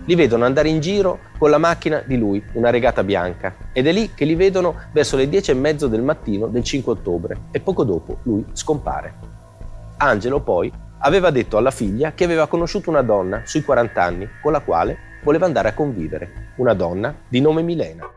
li 0.08 0.16
vedono 0.16 0.46
andare 0.46 0.70
in 0.70 0.80
giro 0.80 1.20
con 1.38 1.50
la 1.50 1.58
macchina 1.58 2.02
di 2.06 2.18
lui, 2.18 2.44
una 2.54 2.70
regata 2.70 3.04
bianca, 3.04 3.56
ed 3.74 3.88
è 3.88 3.92
lì 3.92 4.12
che 4.14 4.26
li 4.26 4.36
vedono 4.36 4.76
verso 4.92 5.16
le 5.16 5.30
dieci 5.30 5.52
e 5.52 5.54
mezzo 5.54 5.88
del 5.88 6.02
mattino 6.02 6.48
del 6.48 6.64
5 6.64 6.94
ottobre 6.94 7.38
e 7.52 7.60
poco 7.60 7.84
dopo 7.84 8.20
lui 8.24 8.46
scompare. 8.54 9.36
Angelo 9.98 10.40
poi 10.42 10.72
aveva 11.00 11.30
detto 11.30 11.58
alla 11.58 11.72
figlia 11.72 12.14
che 12.14 12.24
aveva 12.24 12.48
conosciuto 12.48 12.90
una 12.90 13.02
donna 13.02 13.42
sui 13.46 13.64
40 13.64 14.02
anni 14.02 14.30
con 14.42 14.52
la 14.52 14.62
quale 14.62 14.98
voleva 15.24 15.46
andare 15.46 15.70
a 15.70 15.74
convivere, 15.74 16.54
una 16.58 16.74
donna 16.74 17.14
di 17.28 17.42
nome 17.42 17.62
Milena. 17.62 18.10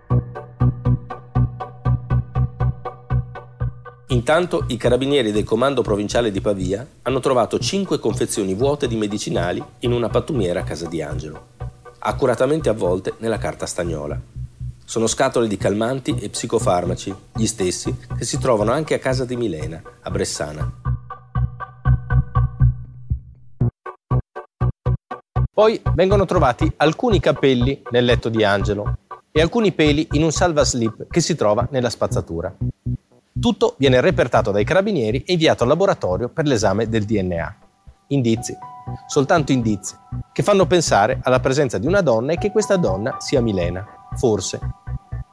Intanto 4.08 4.64
i 4.68 4.76
carabinieri 4.76 5.30
del 5.30 5.44
comando 5.44 5.82
provinciale 5.82 6.30
di 6.30 6.40
Pavia 6.40 6.86
hanno 7.02 7.20
trovato 7.20 7.58
cinque 7.58 7.98
confezioni 7.98 8.54
vuote 8.54 8.88
di 8.88 8.96
medicinali 8.96 9.62
in 9.80 9.92
una 9.92 10.08
pattumiera 10.08 10.60
a 10.60 10.64
casa 10.64 10.88
di 10.88 11.00
Angelo 11.00 11.49
accuratamente 12.00 12.68
avvolte 12.68 13.14
nella 13.18 13.38
carta 13.38 13.66
stagnola. 13.66 14.18
Sono 14.84 15.06
scatole 15.06 15.46
di 15.46 15.56
calmanti 15.56 16.16
e 16.18 16.30
psicofarmaci, 16.30 17.14
gli 17.34 17.46
stessi 17.46 17.94
che 18.16 18.24
si 18.24 18.38
trovano 18.38 18.72
anche 18.72 18.94
a 18.94 18.98
casa 18.98 19.24
di 19.24 19.36
Milena, 19.36 19.80
a 20.00 20.10
Bressana. 20.10 20.72
Poi 25.52 25.80
vengono 25.94 26.24
trovati 26.24 26.72
alcuni 26.78 27.20
capelli 27.20 27.82
nel 27.90 28.06
letto 28.06 28.30
di 28.30 28.42
Angelo 28.42 28.96
e 29.30 29.40
alcuni 29.40 29.72
peli 29.72 30.08
in 30.12 30.22
un 30.22 30.32
salvaslip 30.32 31.06
che 31.08 31.20
si 31.20 31.36
trova 31.36 31.68
nella 31.70 31.90
spazzatura. 31.90 32.52
Tutto 33.38 33.74
viene 33.78 34.00
repertato 34.00 34.50
dai 34.50 34.64
carabinieri 34.64 35.22
e 35.24 35.32
inviato 35.34 35.62
al 35.62 35.68
laboratorio 35.68 36.30
per 36.30 36.46
l'esame 36.46 36.88
del 36.88 37.04
DNA. 37.04 37.56
Indizi 38.12 38.56
soltanto 39.06 39.52
indizi, 39.52 39.96
che 40.32 40.42
fanno 40.42 40.66
pensare 40.66 41.20
alla 41.22 41.40
presenza 41.40 41.78
di 41.78 41.86
una 41.86 42.00
donna 42.00 42.32
e 42.32 42.38
che 42.38 42.50
questa 42.50 42.76
donna 42.76 43.16
sia 43.18 43.40
Milena, 43.40 43.84
forse. 44.16 44.58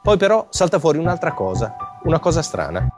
Poi 0.02 0.16
però 0.16 0.46
salta 0.50 0.78
fuori 0.78 0.98
un'altra 0.98 1.32
cosa, 1.32 1.74
una 2.04 2.18
cosa 2.18 2.42
strana. 2.42 2.88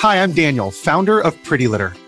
Hi, 0.00 0.16
I'm 0.16 0.32
Daniel, 0.32 0.70
founder 0.70 1.20
of 1.24 1.36
Pretty 1.42 1.66
Litter. 1.66 2.07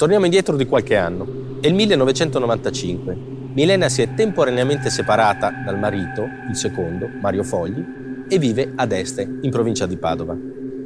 Torniamo 0.00 0.24
indietro 0.24 0.56
di 0.56 0.64
qualche 0.64 0.96
anno. 0.96 1.58
È 1.60 1.66
il 1.66 1.74
1995. 1.74 3.14
Milena 3.52 3.90
si 3.90 4.00
è 4.00 4.14
temporaneamente 4.14 4.88
separata 4.88 5.52
dal 5.62 5.78
marito, 5.78 6.26
il 6.48 6.56
secondo, 6.56 7.06
Mario 7.20 7.42
Fogli, 7.42 7.84
e 8.26 8.38
vive 8.38 8.72
ad 8.76 8.92
Este, 8.92 9.28
in 9.42 9.50
provincia 9.50 9.84
di 9.84 9.98
Padova. 9.98 10.34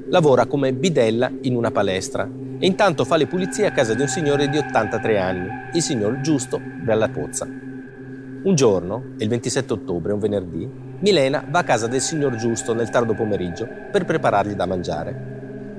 Lavora 0.09 0.47
come 0.47 0.73
bidella 0.73 1.31
in 1.43 1.55
una 1.55 1.71
palestra 1.71 2.29
e 2.59 2.67
intanto 2.67 3.05
fa 3.05 3.15
le 3.15 3.29
pulizie 3.29 3.67
a 3.67 3.71
casa 3.71 3.95
di 3.95 4.03
un 4.03 4.09
signore 4.09 4.49
di 4.49 4.59
83 4.59 5.21
anni, 5.21 5.49
il 5.75 5.83
signor 5.83 6.21
Giusto 6.21 6.61
Bella 6.61 7.09
Pozza. 7.09 7.45
Un 7.47 8.55
giorno, 8.57 9.13
il 9.19 9.29
27 9.29 9.75
ottobre, 9.75 10.13
un 10.13 10.19
venerdì, 10.19 10.69
Milena 10.99 11.47
va 11.49 11.61
a 11.61 11.65
casa 11.65 11.87
del 11.87 12.01
signor 12.01 12.35
Giusto 12.35 12.75
nel 12.75 12.91
tardo 12.91 13.15
pomeriggio 13.15 13.69
per 13.93 14.07
preparargli 14.07 14.55
da 14.55 14.67
mangiare. 14.67 15.35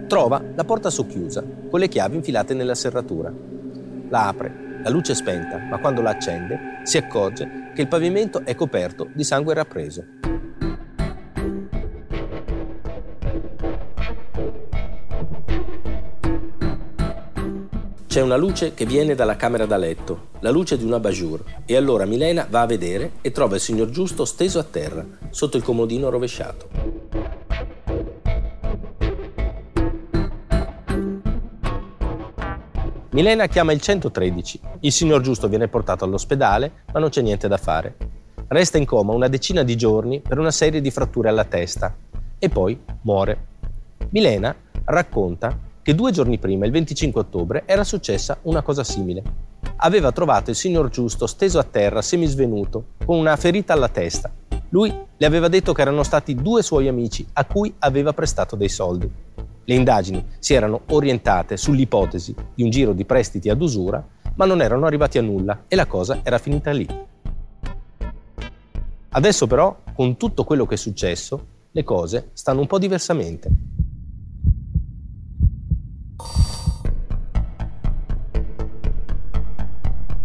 Trova 0.07 0.39
la 0.53 0.63
porta 0.63 0.91
socchiusa, 0.91 1.43
con 1.69 1.79
le 1.79 1.87
chiavi 1.87 2.17
infilate 2.17 2.53
nella 2.53 2.75
serratura. 2.75 3.33
La 4.09 4.27
apre, 4.27 4.79
la 4.83 4.89
luce 4.91 5.13
è 5.13 5.15
spenta, 5.15 5.57
ma 5.57 5.79
quando 5.79 6.01
la 6.01 6.11
accende 6.11 6.81
si 6.83 6.97
accorge 6.97 7.71
che 7.73 7.81
il 7.81 7.87
pavimento 7.87 8.45
è 8.45 8.53
coperto 8.53 9.09
di 9.13 9.23
sangue 9.23 9.55
rappreso. 9.55 10.03
C'è 18.05 18.21
una 18.21 18.37
luce 18.37 18.75
che 18.75 18.85
viene 18.85 19.15
dalla 19.15 19.35
camera 19.35 19.65
da 19.65 19.75
letto, 19.75 20.27
la 20.39 20.51
luce 20.51 20.77
di 20.77 20.85
una 20.85 20.99
bajour, 20.99 21.43
e 21.65 21.75
allora 21.75 22.05
Milena 22.05 22.45
va 22.47 22.61
a 22.61 22.67
vedere 22.67 23.13
e 23.21 23.31
trova 23.31 23.55
il 23.55 23.61
signor 23.61 23.89
Giusto 23.89 24.23
steso 24.23 24.59
a 24.59 24.63
terra, 24.63 25.03
sotto 25.31 25.57
il 25.57 25.63
comodino 25.63 26.09
rovesciato. 26.09 26.69
Milena 33.15 33.47
chiama 33.47 33.71
il 33.71 33.79
113. 33.79 34.59
Il 34.81 34.91
signor 34.91 35.21
Giusto 35.21 35.47
viene 35.47 35.69
portato 35.69 36.03
all'ospedale, 36.03 36.83
ma 36.91 36.99
non 36.99 37.07
c'è 37.07 37.21
niente 37.21 37.47
da 37.47 37.55
fare. 37.55 37.95
Resta 38.49 38.77
in 38.77 38.83
coma 38.83 39.13
una 39.13 39.29
decina 39.29 39.63
di 39.63 39.77
giorni 39.77 40.19
per 40.19 40.37
una 40.37 40.51
serie 40.51 40.81
di 40.81 40.91
fratture 40.91 41.29
alla 41.29 41.45
testa 41.45 41.95
e 42.37 42.49
poi 42.49 42.77
muore. 43.03 43.37
Milena 44.09 44.53
racconta 44.83 45.57
che 45.81 45.95
due 45.95 46.11
giorni 46.11 46.39
prima, 46.39 46.65
il 46.65 46.73
25 46.73 47.21
ottobre, 47.21 47.63
era 47.65 47.85
successa 47.85 48.37
una 48.41 48.61
cosa 48.61 48.83
simile. 48.83 49.23
Aveva 49.77 50.11
trovato 50.11 50.49
il 50.49 50.57
signor 50.57 50.89
Giusto 50.89 51.25
steso 51.25 51.57
a 51.57 51.63
terra, 51.63 52.01
semisvenuto, 52.01 52.83
con 53.05 53.17
una 53.17 53.37
ferita 53.37 53.71
alla 53.71 53.87
testa. 53.87 54.29
Lui 54.71 54.93
le 55.15 55.25
aveva 55.25 55.47
detto 55.47 55.71
che 55.71 55.81
erano 55.81 56.03
stati 56.03 56.35
due 56.35 56.61
suoi 56.61 56.89
amici 56.89 57.25
a 57.31 57.45
cui 57.45 57.73
aveva 57.79 58.11
prestato 58.11 58.57
dei 58.57 58.67
soldi. 58.67 59.09
Le 59.67 59.73
indagini 59.73 60.23
si 60.37 60.53
erano 60.53 60.81
orientate 60.89 61.57
sull'ipotesi 61.57 62.35
di 62.53 62.61
un 62.61 62.69
giro 62.69 62.93
di 62.93 63.03
prestiti 63.03 63.49
ad 63.49 63.59
usura, 63.59 64.05
ma 64.35 64.45
non 64.45 64.61
erano 64.61 64.85
arrivati 64.85 65.17
a 65.17 65.23
nulla 65.23 65.63
e 65.67 65.75
la 65.75 65.87
cosa 65.87 66.19
era 66.23 66.37
finita 66.37 66.71
lì. 66.71 66.87
Adesso 69.09 69.47
però, 69.47 69.75
con 69.93 70.17
tutto 70.17 70.43
quello 70.43 70.67
che 70.67 70.75
è 70.75 70.77
successo, 70.77 71.47
le 71.71 71.83
cose 71.83 72.29
stanno 72.33 72.61
un 72.61 72.67
po' 72.67 72.77
diversamente. 72.77 73.49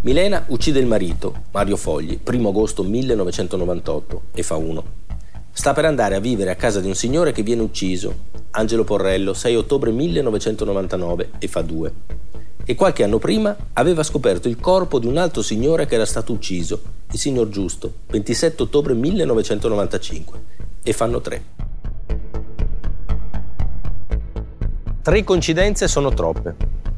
Milena 0.02 0.44
uccide 0.48 0.80
il 0.80 0.86
marito, 0.86 1.44
Mario 1.52 1.76
Fogli, 1.76 2.18
1 2.26 2.48
agosto 2.48 2.82
1998 2.82 4.22
e 4.32 4.42
fa 4.42 4.56
uno. 4.56 4.84
Sta 5.50 5.72
per 5.72 5.84
andare 5.84 6.14
a 6.14 6.20
vivere 6.20 6.50
a 6.50 6.56
casa 6.56 6.80
di 6.80 6.88
un 6.88 6.94
signore 6.94 7.32
che 7.32 7.42
viene 7.42 7.62
ucciso, 7.62 8.14
Angelo 8.52 8.84
Porrello, 8.84 9.32
6 9.32 9.54
ottobre 9.56 9.90
1999 9.92 11.30
e 11.38 11.46
fa 11.48 11.62
due. 11.62 11.92
E 12.64 12.74
qualche 12.74 13.04
anno 13.04 13.18
prima 13.18 13.56
aveva 13.74 14.02
scoperto 14.02 14.48
il 14.48 14.58
corpo 14.58 14.98
di 14.98 15.06
un 15.06 15.16
altro 15.16 15.42
signore 15.42 15.86
che 15.86 15.94
era 15.94 16.04
stato 16.04 16.32
ucciso, 16.32 16.80
il 17.12 17.18
signor 17.18 17.48
Giusto, 17.48 17.92
27 18.08 18.62
ottobre 18.62 18.94
1995 18.94 20.40
e 20.82 20.92
fanno 20.92 21.20
tre. 21.20 21.44
Tre 25.02 25.24
coincidenze 25.24 25.88
sono 25.88 26.12
troppe. 26.12 26.54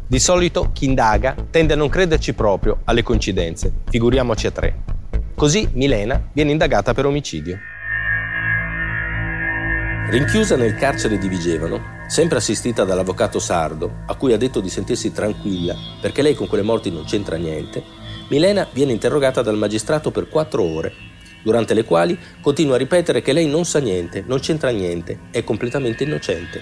Di 0.07 0.19
solito 0.19 0.71
chi 0.73 0.87
indaga 0.87 1.35
tende 1.51 1.73
a 1.75 1.77
non 1.77 1.88
crederci 1.88 2.35
proprio 2.35 2.81
alle 2.85 3.03
coincidenze, 3.03 3.73
figuriamoci 3.88 4.47
a 4.47 4.51
tre. 4.51 4.83
Così 5.35 5.69
Milena 5.73 6.29
viene 6.33 6.51
indagata 6.51 6.93
per 6.93 7.07
omicidio. 7.07 7.59
Rinchiusa 10.11 10.57
nel 10.57 10.75
carcere 10.75 11.19
di 11.19 11.29
Vigevano, 11.29 12.01
Sempre 12.12 12.37
assistita 12.37 12.85
dall'avvocato 12.85 13.38
sardo, 13.38 14.03
a 14.05 14.15
cui 14.17 14.35
ha 14.35 14.37
detto 14.37 14.61
di 14.61 14.69
sentirsi 14.69 15.12
tranquilla 15.12 15.75
perché 15.99 16.21
lei 16.21 16.35
con 16.35 16.47
quelle 16.47 16.62
morti 16.62 16.91
non 16.91 17.05
c'entra 17.05 17.37
niente, 17.37 17.83
Milena 18.29 18.69
viene 18.71 18.93
interrogata 18.93 19.41
dal 19.41 19.57
magistrato 19.57 20.11
per 20.11 20.29
quattro 20.29 20.62
ore, 20.62 20.93
durante 21.43 21.73
le 21.73 21.85
quali 21.85 22.19
continua 22.43 22.75
a 22.75 22.79
ripetere 22.79 23.23
che 23.23 23.33
lei 23.33 23.47
non 23.47 23.65
sa 23.65 23.79
niente, 23.79 24.23
non 24.27 24.41
c'entra 24.41 24.69
niente, 24.69 25.21
è 25.31 25.43
completamente 25.43 26.05
innocente. 26.05 26.61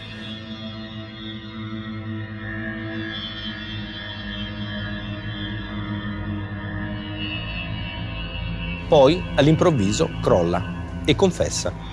Poi, 8.87 9.20
all'improvviso, 9.35 10.09
crolla 10.22 11.03
e 11.05 11.16
confessa. 11.16 11.89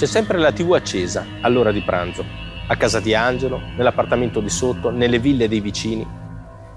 C'è 0.00 0.06
sempre 0.06 0.38
la 0.38 0.50
TV 0.50 0.72
accesa 0.72 1.26
all'ora 1.42 1.70
di 1.70 1.82
pranzo, 1.82 2.24
a 2.68 2.74
casa 2.76 3.00
di 3.00 3.14
Angelo, 3.14 3.60
nell'appartamento 3.76 4.40
di 4.40 4.48
sotto, 4.48 4.88
nelle 4.88 5.18
ville 5.18 5.46
dei 5.46 5.60
vicini. 5.60 6.08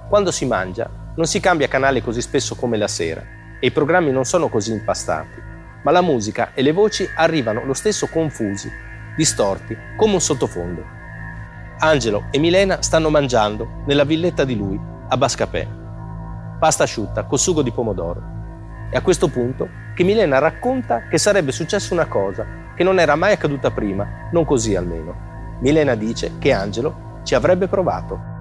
Quando 0.09 0.29
si 0.29 0.45
mangia 0.45 0.89
non 1.15 1.25
si 1.25 1.39
cambia 1.39 1.69
canale 1.69 2.01
così 2.01 2.19
spesso 2.19 2.55
come 2.55 2.75
la 2.75 2.89
sera 2.89 3.23
e 3.61 3.67
i 3.67 3.71
programmi 3.71 4.11
non 4.11 4.25
sono 4.25 4.49
così 4.49 4.73
impastati, 4.73 5.41
ma 5.83 5.91
la 5.91 6.01
musica 6.01 6.51
e 6.53 6.61
le 6.63 6.73
voci 6.73 7.07
arrivano 7.15 7.63
lo 7.63 7.73
stesso 7.73 8.07
confusi, 8.07 8.69
distorti, 9.15 9.73
come 9.95 10.15
un 10.15 10.19
sottofondo. 10.19 10.83
Angelo 11.77 12.25
e 12.29 12.39
Milena 12.39 12.81
stanno 12.81 13.09
mangiando 13.09 13.83
nella 13.85 14.03
villetta 14.03 14.43
di 14.43 14.57
lui, 14.57 14.77
a 15.07 15.15
Bascapè. 15.15 15.65
Pasta 16.59 16.83
asciutta 16.83 17.23
col 17.23 17.39
sugo 17.39 17.61
di 17.61 17.71
pomodoro. 17.71 18.21
E 18.91 18.97
a 18.97 19.01
questo 19.01 19.29
punto 19.29 19.69
che 19.95 20.03
Milena 20.03 20.39
racconta 20.39 21.07
che 21.07 21.17
sarebbe 21.17 21.53
successa 21.53 21.93
una 21.93 22.07
cosa 22.07 22.62
che 22.75 22.83
non 22.83 22.99
era 22.99 23.15
mai 23.15 23.33
accaduta 23.33 23.71
prima, 23.71 24.29
non 24.31 24.45
così 24.45 24.75
almeno. 24.75 25.31
Milena 25.59 25.95
dice 25.95 26.37
che 26.39 26.51
Angelo 26.51 27.21
ci 27.23 27.35
avrebbe 27.35 27.67
provato. 27.67 28.31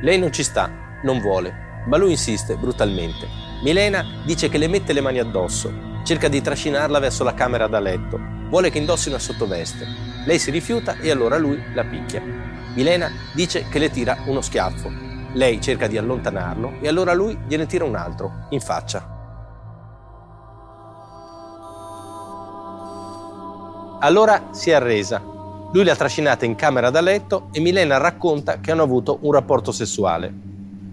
Lei 0.00 0.18
non 0.18 0.32
ci 0.32 0.42
sta, 0.42 0.70
non 1.02 1.18
vuole, 1.20 1.82
ma 1.86 1.96
lui 1.96 2.10
insiste 2.10 2.56
brutalmente. 2.56 3.26
Milena 3.62 4.04
dice 4.24 4.48
che 4.48 4.58
le 4.58 4.68
mette 4.68 4.92
le 4.92 5.00
mani 5.00 5.18
addosso, 5.18 5.72
cerca 6.04 6.28
di 6.28 6.42
trascinarla 6.42 6.98
verso 6.98 7.24
la 7.24 7.32
camera 7.32 7.66
da 7.66 7.80
letto, 7.80 8.20
vuole 8.48 8.70
che 8.70 8.78
indossi 8.78 9.08
una 9.08 9.18
sottoveste. 9.18 9.86
Lei 10.26 10.38
si 10.38 10.50
rifiuta 10.50 10.96
e 10.98 11.10
allora 11.10 11.38
lui 11.38 11.62
la 11.72 11.84
picchia. 11.84 12.22
Milena 12.74 13.10
dice 13.32 13.66
che 13.68 13.78
le 13.78 13.90
tira 13.90 14.18
uno 14.26 14.40
schiaffo, 14.40 14.90
lei 15.34 15.60
cerca 15.60 15.86
di 15.86 15.96
allontanarlo 15.96 16.74
e 16.80 16.88
allora 16.88 17.12
lui 17.12 17.36
gliene 17.46 17.66
tira 17.66 17.84
un 17.84 17.94
altro, 17.94 18.46
in 18.50 18.60
faccia. 18.60 19.12
Allora 24.00 24.48
si 24.50 24.70
è 24.70 24.74
arresa. 24.74 25.22
Lui 25.72 25.84
l'ha 25.84 25.96
trascinata 25.96 26.44
in 26.44 26.54
camera 26.54 26.90
da 26.90 27.00
letto 27.00 27.48
e 27.52 27.60
Milena 27.60 27.96
racconta 27.96 28.60
che 28.60 28.70
hanno 28.70 28.82
avuto 28.82 29.18
un 29.22 29.32
rapporto 29.32 29.72
sessuale. 29.72 30.32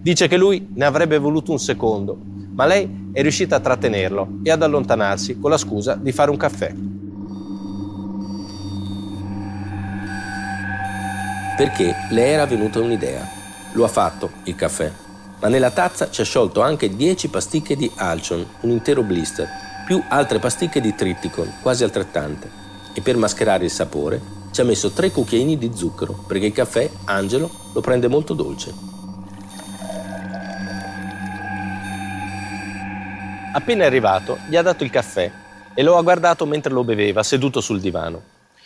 Dice 0.01 0.27
che 0.27 0.37
lui 0.37 0.69
ne 0.73 0.85
avrebbe 0.85 1.19
voluto 1.19 1.51
un 1.51 1.59
secondo, 1.59 2.17
ma 2.53 2.65
lei 2.65 3.09
è 3.11 3.21
riuscita 3.21 3.57
a 3.57 3.59
trattenerlo 3.59 4.39
e 4.43 4.49
ad 4.49 4.63
allontanarsi 4.63 5.39
con 5.39 5.51
la 5.51 5.57
scusa 5.57 5.95
di 5.95 6.11
fare 6.11 6.31
un 6.31 6.37
caffè. 6.37 6.73
Perché 11.57 11.95
le 12.09 12.25
era 12.25 12.45
venuta 12.45 12.79
un'idea. 12.79 13.40
Lo 13.73 13.85
ha 13.85 13.87
fatto, 13.87 14.31
il 14.43 14.55
caffè. 14.55 14.91
Ma 15.39 15.47
nella 15.47 15.71
tazza 15.71 16.09
ci 16.09 16.19
ha 16.19 16.25
sciolto 16.25 16.61
anche 16.61 16.93
10 16.93 17.29
pasticche 17.29 17.77
di 17.77 17.89
Alcion, 17.95 18.45
un 18.61 18.69
intero 18.69 19.01
blister, 19.01 19.47
più 19.85 20.03
altre 20.09 20.39
pasticche 20.39 20.81
di 20.81 20.93
Tritticon, 20.93 21.59
quasi 21.61 21.85
altrettante. 21.85 22.51
E 22.93 23.01
per 23.01 23.15
mascherare 23.15 23.63
il 23.63 23.71
sapore 23.71 24.21
ci 24.51 24.59
ha 24.59 24.65
messo 24.65 24.91
tre 24.91 25.09
cucchiaini 25.09 25.57
di 25.57 25.71
zucchero, 25.73 26.21
perché 26.27 26.47
il 26.47 26.51
caffè, 26.51 26.89
Angelo, 27.05 27.49
lo 27.73 27.79
prende 27.79 28.09
molto 28.09 28.33
dolce. 28.33 28.73
Appena 33.53 33.85
arrivato, 33.85 34.37
gli 34.49 34.57
ha 34.57 34.61
dato 34.61 34.83
il 34.83 34.89
caffè 34.89 35.31
e 35.73 35.81
lo 35.81 35.97
ha 35.97 36.01
guardato 36.01 36.45
mentre 36.45 36.73
lo 36.73 36.83
beveva, 36.83 37.23
seduto 37.23 37.61
sul 37.61 37.79
divano. 37.79 38.21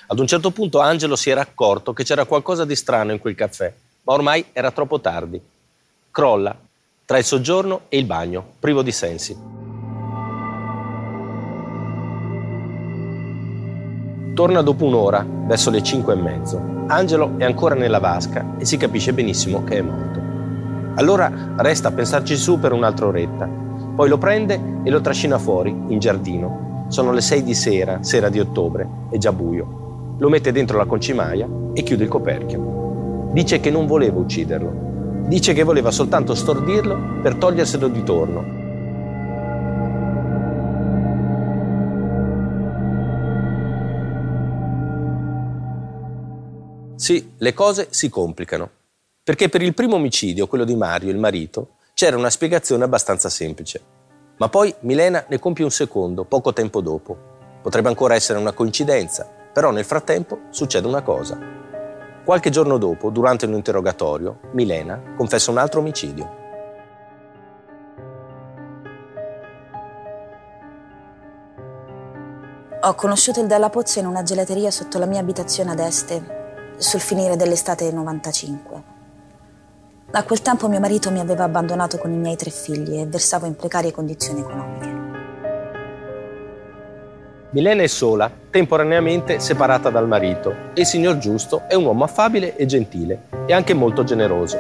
Ad 0.08 0.18
un 0.18 0.26
certo 0.26 0.50
punto 0.50 0.80
Angelo 0.80 1.16
si 1.16 1.30
era 1.30 1.42
accorto 1.42 1.94
che 1.94 2.04
c'era 2.04 2.26
qualcosa 2.26 2.66
di 2.66 2.76
strano 2.76 3.12
in 3.12 3.20
quel 3.20 3.36
caffè 3.36 3.72
ma 4.06 4.14
ormai 4.14 4.46
era 4.54 4.72
troppo 4.72 5.02
tardi. 5.02 5.42
Crolla 6.10 6.56
tra 7.06 7.20
il 7.20 7.24
soggiorno 7.24 7.82
e 7.90 8.00
il 8.00 8.06
bagno, 8.06 8.44
privo 8.60 8.82
di 8.82 8.92
sensi. 8.92 9.38
Torna 14.34 14.62
dopo 14.64 14.86
un'ora, 14.86 15.24
verso 15.46 15.70
le 15.70 15.84
cinque 15.84 16.14
e 16.14 16.18
mezzo. 16.18 16.60
Angelo 16.88 17.36
è 17.38 17.46
ancora 17.46 17.76
nella 17.76 18.00
vasca 18.00 18.56
e 18.58 18.66
si 18.66 18.78
capisce 18.78 19.14
benissimo 19.14 19.64
che 19.64 19.78
è 19.78 19.82
morto. 19.82 20.20
Allora 20.96 21.54
resta 21.58 21.90
a 21.90 21.92
pensarci 21.92 22.36
su 22.36 22.60
per 22.60 22.72
un'altra 22.72 23.06
oretta. 23.06 23.48
Poi 23.48 24.10
lo 24.10 24.18
prende 24.18 24.82
e 24.84 24.90
lo 24.90 25.02
trascina 25.02 25.38
fuori, 25.38 25.70
in 25.70 26.00
giardino. 26.00 26.86
Sono 26.88 27.12
le 27.12 27.22
sei 27.22 27.44
di 27.44 27.54
sera, 27.54 28.02
sera 28.02 28.30
di 28.30 28.40
ottobre, 28.40 28.88
è 29.12 29.18
già 29.18 29.32
buio. 29.32 30.16
Lo 30.18 30.30
mette 30.30 30.52
dentro 30.52 30.78
la 30.78 30.86
concimaia 30.86 31.48
e 31.74 31.84
chiude 31.84 32.04
il 32.04 32.10
coperchio. 32.10 32.85
Dice 33.36 33.60
che 33.60 33.70
non 33.70 33.86
voleva 33.86 34.18
ucciderlo. 34.18 35.26
Dice 35.28 35.52
che 35.52 35.64
voleva 35.64 35.92
soltanto 35.92 36.34
stordirlo 36.34 37.20
per 37.22 37.36
toglierselo 37.36 37.90
di 37.90 38.02
torno. 38.02 38.44
Sì, 46.96 47.34
le 47.36 47.54
cose 47.54 47.88
si 47.90 48.08
complicano. 48.08 48.70
Perché 49.22 49.50
per 49.50 49.62
il 49.62 49.74
primo 49.74 49.98
omicidio, 49.98 50.48
quello 50.48 50.64
di 50.64 50.78
Mario, 50.78 51.10
il 51.10 51.18
marito, 51.18 51.72
c'era 51.94 52.16
una 52.16 52.30
spiegazione 52.30 52.86
abbastanza 52.86 53.28
semplice. 53.28 53.82
Ma 54.38 54.48
poi 54.48 54.74
Milena 54.80 55.26
ne 55.28 55.40
compie 55.40 55.66
un 55.66 55.72
secondo, 55.72 56.24
poco 56.24 56.54
tempo 56.54 56.80
dopo. 56.80 57.18
Potrebbe 57.62 57.90
ancora 57.90 58.16
essere 58.16 58.40
una 58.40 58.54
coincidenza, 58.54 59.30
però 59.52 59.72
nel 59.72 59.84
frattempo 59.84 60.44
succede 60.52 60.88
una 60.88 61.02
cosa. 61.02 61.64
Qualche 62.26 62.50
giorno 62.50 62.80
dopo, 62.80 63.12
durante 63.12 63.46
un 63.46 63.54
interrogatorio, 63.54 64.40
Milena 64.54 65.00
confessa 65.16 65.52
un 65.52 65.60
altro 65.60 65.80
omicidio. 65.80 66.44
Ho 72.82 72.96
conosciuto 72.96 73.42
il 73.42 73.48
Della 73.48 73.70
Pozza 73.70 74.00
in 74.00 74.08
una 74.08 74.24
gelateria 74.24 74.72
sotto 74.72 74.98
la 74.98 75.06
mia 75.06 75.20
abitazione 75.20 75.70
ad 75.70 75.80
Este, 75.80 76.74
sul 76.78 77.00
finire 77.00 77.36
dell'estate 77.36 77.92
95. 77.92 78.84
A 80.10 80.24
quel 80.24 80.42
tempo 80.42 80.68
mio 80.68 80.80
marito 80.80 81.12
mi 81.12 81.20
aveva 81.20 81.44
abbandonato 81.44 82.00
con 82.00 82.12
i 82.12 82.18
miei 82.18 82.36
tre 82.36 82.50
figli 82.50 82.98
e 82.98 83.06
versavo 83.06 83.46
in 83.46 83.56
precarie 83.56 83.92
condizioni 83.92 84.40
economiche. 84.40 85.25
Milena 87.56 87.84
è 87.84 87.88
sola, 87.88 88.30
temporaneamente 88.50 89.40
separata 89.40 89.90
dal 89.90 90.10
marito 90.10 90.54
e 90.74 90.82
il 90.82 90.86
signor 90.86 91.18
Giusto 91.20 91.62
è 91.70 91.74
un 91.74 91.86
uomo 91.86 92.04
affabile 92.04 92.58
e 92.58 92.66
gentile 92.66 93.28
e 93.46 93.54
anche 93.54 93.74
molto 93.74 94.04
generoso. 94.04 94.60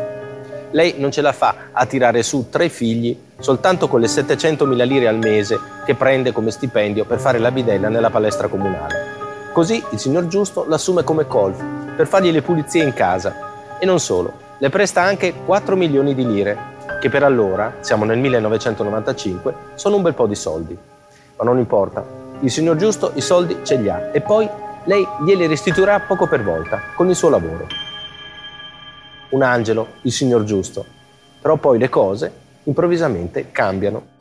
Lei 0.72 0.94
non 0.96 1.12
ce 1.12 1.20
la 1.20 1.34
fa 1.34 1.56
a 1.74 1.86
tirare 1.88 2.24
su 2.24 2.48
tre 2.50 2.70
figli 2.70 3.20
soltanto 3.38 3.90
con 3.90 4.00
le 4.00 4.08
700.000 4.08 4.86
lire 4.86 5.10
al 5.10 5.18
mese 5.18 5.60
che 5.84 5.94
prende 5.94 6.32
come 6.32 6.52
stipendio 6.52 7.04
per 7.04 7.20
fare 7.20 7.38
la 7.38 7.52
bidella 7.52 7.90
nella 7.90 8.10
palestra 8.10 8.48
comunale. 8.48 8.96
Così 9.52 9.84
il 9.92 10.00
signor 10.00 10.28
Giusto 10.28 10.64
l'assume 10.66 11.04
come 11.04 11.28
colf 11.28 11.62
per 11.98 12.08
fargli 12.08 12.32
le 12.32 12.44
pulizie 12.44 12.82
in 12.82 12.94
casa 12.94 13.78
e 13.78 13.86
non 13.86 14.00
solo, 14.00 14.32
le 14.58 14.70
presta 14.70 15.02
anche 15.02 15.34
4 15.46 15.76
milioni 15.76 16.16
di 16.16 16.26
lire, 16.26 16.58
che 17.02 17.10
per 17.10 17.24
allora, 17.24 17.76
siamo 17.82 18.06
nel 18.06 18.20
1995, 18.20 19.54
sono 19.74 19.98
un 19.98 20.02
bel 20.02 20.14
po' 20.14 20.28
di 20.28 20.36
soldi. 20.36 20.78
Ma 21.38 21.44
non 21.44 21.58
importa, 21.58 22.24
il 22.42 22.52
signor 22.52 22.76
giusto 22.76 23.12
i 23.16 23.22
soldi 23.22 23.60
ce 23.64 23.76
li 23.78 23.90
ha 23.90 24.10
e 24.12 24.22
poi 24.22 24.50
lei 24.86 25.08
glieli 25.24 25.48
restituirà 25.48 26.00
poco 26.00 26.28
per 26.28 26.44
volta 26.44 26.80
con 26.96 27.10
il 27.10 27.16
suo 27.16 27.30
lavoro. 27.30 27.68
Un 29.30 29.42
angelo, 29.42 29.88
il 30.02 30.12
signor 30.12 30.44
giusto. 30.44 30.86
Però 31.42 31.58
poi 31.58 31.80
le 31.80 31.90
cose 31.90 32.32
improvvisamente 32.64 33.52
cambiano. 33.52 34.14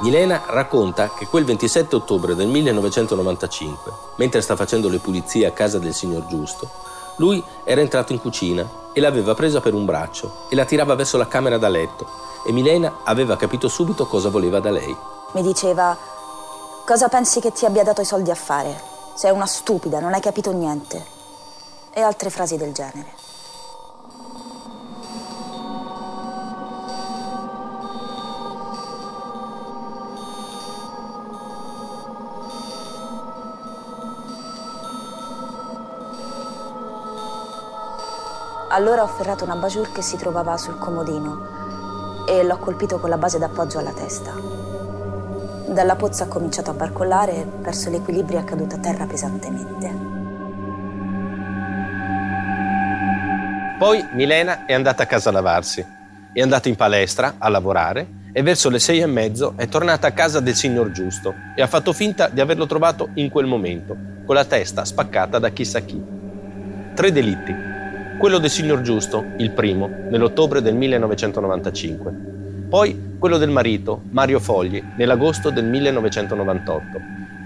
Milena 0.00 0.42
racconta 0.48 1.12
che 1.16 1.26
quel 1.26 1.44
27 1.44 1.96
ottobre 1.96 2.34
del 2.34 2.48
1995, 2.48 3.92
mentre 4.16 4.42
sta 4.42 4.54
facendo 4.54 4.90
le 4.90 4.98
pulizie 4.98 5.46
a 5.46 5.52
casa 5.52 5.78
del 5.78 5.94
signor 5.94 6.26
Giusto, 6.26 6.68
lui 7.16 7.42
era 7.64 7.80
entrato 7.80 8.12
in 8.12 8.20
cucina 8.20 8.68
e 8.92 9.00
l'aveva 9.00 9.34
presa 9.34 9.60
per 9.60 9.74
un 9.74 9.84
braccio 9.84 10.46
e 10.48 10.54
la 10.54 10.64
tirava 10.64 10.94
verso 10.94 11.16
la 11.16 11.28
camera 11.28 11.58
da 11.58 11.68
letto 11.68 12.06
e 12.46 12.52
Milena 12.52 13.00
aveva 13.04 13.36
capito 13.36 13.68
subito 13.68 14.06
cosa 14.06 14.28
voleva 14.28 14.60
da 14.60 14.70
lei. 14.70 14.96
Mi 15.32 15.42
diceva, 15.42 15.96
cosa 16.84 17.08
pensi 17.08 17.40
che 17.40 17.52
ti 17.52 17.64
abbia 17.64 17.82
dato 17.82 18.00
i 18.00 18.04
soldi 18.04 18.30
a 18.30 18.34
fare? 18.34 18.92
Sei 19.14 19.30
una 19.30 19.46
stupida, 19.46 20.00
non 20.00 20.12
hai 20.12 20.20
capito 20.20 20.52
niente. 20.52 21.04
E 21.92 22.00
altre 22.00 22.30
frasi 22.30 22.56
del 22.56 22.72
genere. 22.72 23.23
Allora 38.74 39.02
ho 39.02 39.04
afferrato 39.04 39.44
una 39.44 39.54
bajour 39.54 39.92
che 39.92 40.02
si 40.02 40.16
trovava 40.16 40.56
sul 40.56 40.78
comodino 40.78 42.26
e 42.28 42.42
l'ho 42.42 42.58
colpito 42.58 42.98
con 42.98 43.08
la 43.08 43.16
base 43.16 43.38
d'appoggio 43.38 43.78
alla 43.78 43.92
testa. 43.92 44.32
Dalla 45.68 45.94
pozza 45.94 46.24
ha 46.24 46.26
cominciato 46.26 46.70
a 46.70 46.74
barcollare 46.74 47.36
e 47.36 47.46
perso 47.62 47.88
l'equilibrio 47.88 48.38
e 48.38 48.40
è 48.40 48.44
caduto 48.44 48.74
a 48.74 48.78
terra 48.78 49.06
pesantemente. 49.06 49.92
Poi 53.78 54.08
Milena 54.10 54.66
è 54.66 54.74
andata 54.74 55.04
a 55.04 55.06
casa 55.06 55.28
a 55.28 55.32
lavarsi, 55.32 55.86
è 56.32 56.40
andata 56.40 56.68
in 56.68 56.74
palestra 56.74 57.34
a 57.38 57.48
lavorare 57.48 58.22
e 58.32 58.42
verso 58.42 58.70
le 58.70 58.80
sei 58.80 58.98
e 58.98 59.06
mezzo 59.06 59.52
è 59.54 59.68
tornata 59.68 60.08
a 60.08 60.12
casa 60.12 60.40
del 60.40 60.56
signor 60.56 60.90
Giusto 60.90 61.32
e 61.54 61.62
ha 61.62 61.68
fatto 61.68 61.92
finta 61.92 62.26
di 62.26 62.40
averlo 62.40 62.66
trovato 62.66 63.10
in 63.14 63.30
quel 63.30 63.46
momento, 63.46 63.96
con 64.26 64.34
la 64.34 64.44
testa 64.44 64.84
spaccata 64.84 65.38
da 65.38 65.50
chissà 65.50 65.78
chi. 65.78 66.02
Tre 66.92 67.12
delitti. 67.12 67.73
Quello 68.18 68.38
del 68.38 68.50
signor 68.50 68.80
Giusto, 68.80 69.24
il 69.38 69.50
primo, 69.50 69.88
nell'ottobre 70.08 70.62
del 70.62 70.74
1995. 70.74 72.12
Poi 72.68 73.16
quello 73.18 73.36
del 73.36 73.50
marito, 73.50 74.02
Mario 74.10 74.38
Fogli, 74.40 74.82
nell'agosto 74.96 75.50
del 75.50 75.64
1998. 75.64 76.84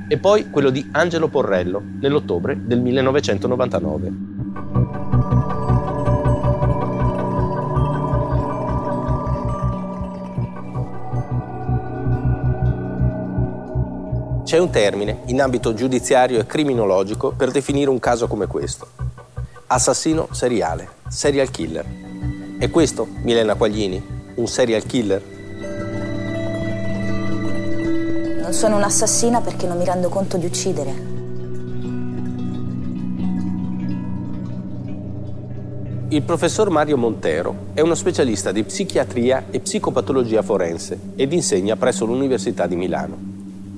E 0.09 0.19
poi 0.19 0.51
quello 0.51 0.71
di 0.71 0.89
Angelo 0.93 1.29
Porrello, 1.29 1.83
nell'ottobre 2.01 2.57
del 2.63 2.81
1999. 2.81 4.13
C'è 14.45 14.59
un 14.59 14.71
termine 14.71 15.23
in 15.27 15.43
ambito 15.43 15.75
giudiziario 15.75 16.41
e 16.41 16.47
criminologico 16.47 17.33
per 17.37 17.51
definire 17.51 17.91
un 17.91 17.99
caso 17.99 18.29
come 18.29 18.47
questo. 18.47 19.08
Assassino 19.71 20.29
seriale, 20.31 20.89
serial 21.09 21.51
killer. 21.51 21.85
È 22.57 22.71
questo, 22.71 23.07
Milena 23.21 23.55
Quaglini, 23.55 24.03
un 24.37 24.47
serial 24.47 24.83
killer? 24.87 25.23
Non 28.41 28.53
sono 28.55 28.77
un'assassina 28.77 29.43
perché 29.43 29.67
non 29.67 29.77
mi 29.77 29.85
rendo 29.85 30.09
conto 30.09 30.39
di 30.39 30.47
uccidere. 30.47 30.91
Il 36.09 36.23
professor 36.23 36.71
Mario 36.71 36.97
Montero 36.97 37.67
è 37.75 37.83
uno 37.83 37.95
specialista 37.95 38.53
di 38.53 38.65
psichiatria 38.65 39.49
e 39.51 39.61
psicopatologia 39.61 40.41
forense 40.41 40.99
ed 41.15 41.31
insegna 41.35 41.77
presso 41.77 42.07
l'Università 42.07 42.67
di 42.67 42.77
Milano. 42.77 43.19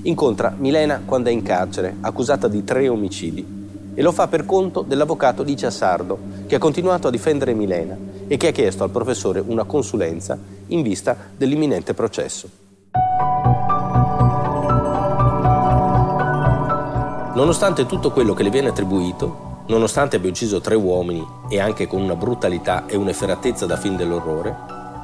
Incontra 0.02 0.54
Milena 0.56 1.02
quando 1.04 1.30
è 1.30 1.32
in 1.32 1.42
carcere, 1.42 1.96
accusata 2.00 2.46
di 2.46 2.62
tre 2.62 2.86
omicidi, 2.86 3.58
e 4.00 4.02
lo 4.02 4.12
fa 4.12 4.28
per 4.28 4.46
conto 4.46 4.80
dell'avvocato 4.80 5.42
Licia 5.42 5.68
Sardo, 5.68 6.18
che 6.46 6.54
ha 6.54 6.58
continuato 6.58 7.08
a 7.08 7.10
difendere 7.10 7.52
Milena 7.52 7.94
e 8.28 8.38
che 8.38 8.48
ha 8.48 8.50
chiesto 8.50 8.82
al 8.82 8.88
professore 8.88 9.44
una 9.46 9.64
consulenza 9.64 10.38
in 10.68 10.80
vista 10.80 11.14
dell'imminente 11.36 11.92
processo. 11.92 12.48
Nonostante 17.34 17.84
tutto 17.84 18.10
quello 18.10 18.32
che 18.32 18.42
le 18.42 18.48
viene 18.48 18.68
attribuito, 18.68 19.64
nonostante 19.66 20.16
abbia 20.16 20.30
ucciso 20.30 20.62
tre 20.62 20.76
uomini 20.76 21.22
e 21.50 21.60
anche 21.60 21.86
con 21.86 22.00
una 22.00 22.16
brutalità 22.16 22.86
e 22.86 22.96
un'efferatezza 22.96 23.66
da 23.66 23.76
fin 23.76 23.96
dell'orrore, 23.96 24.56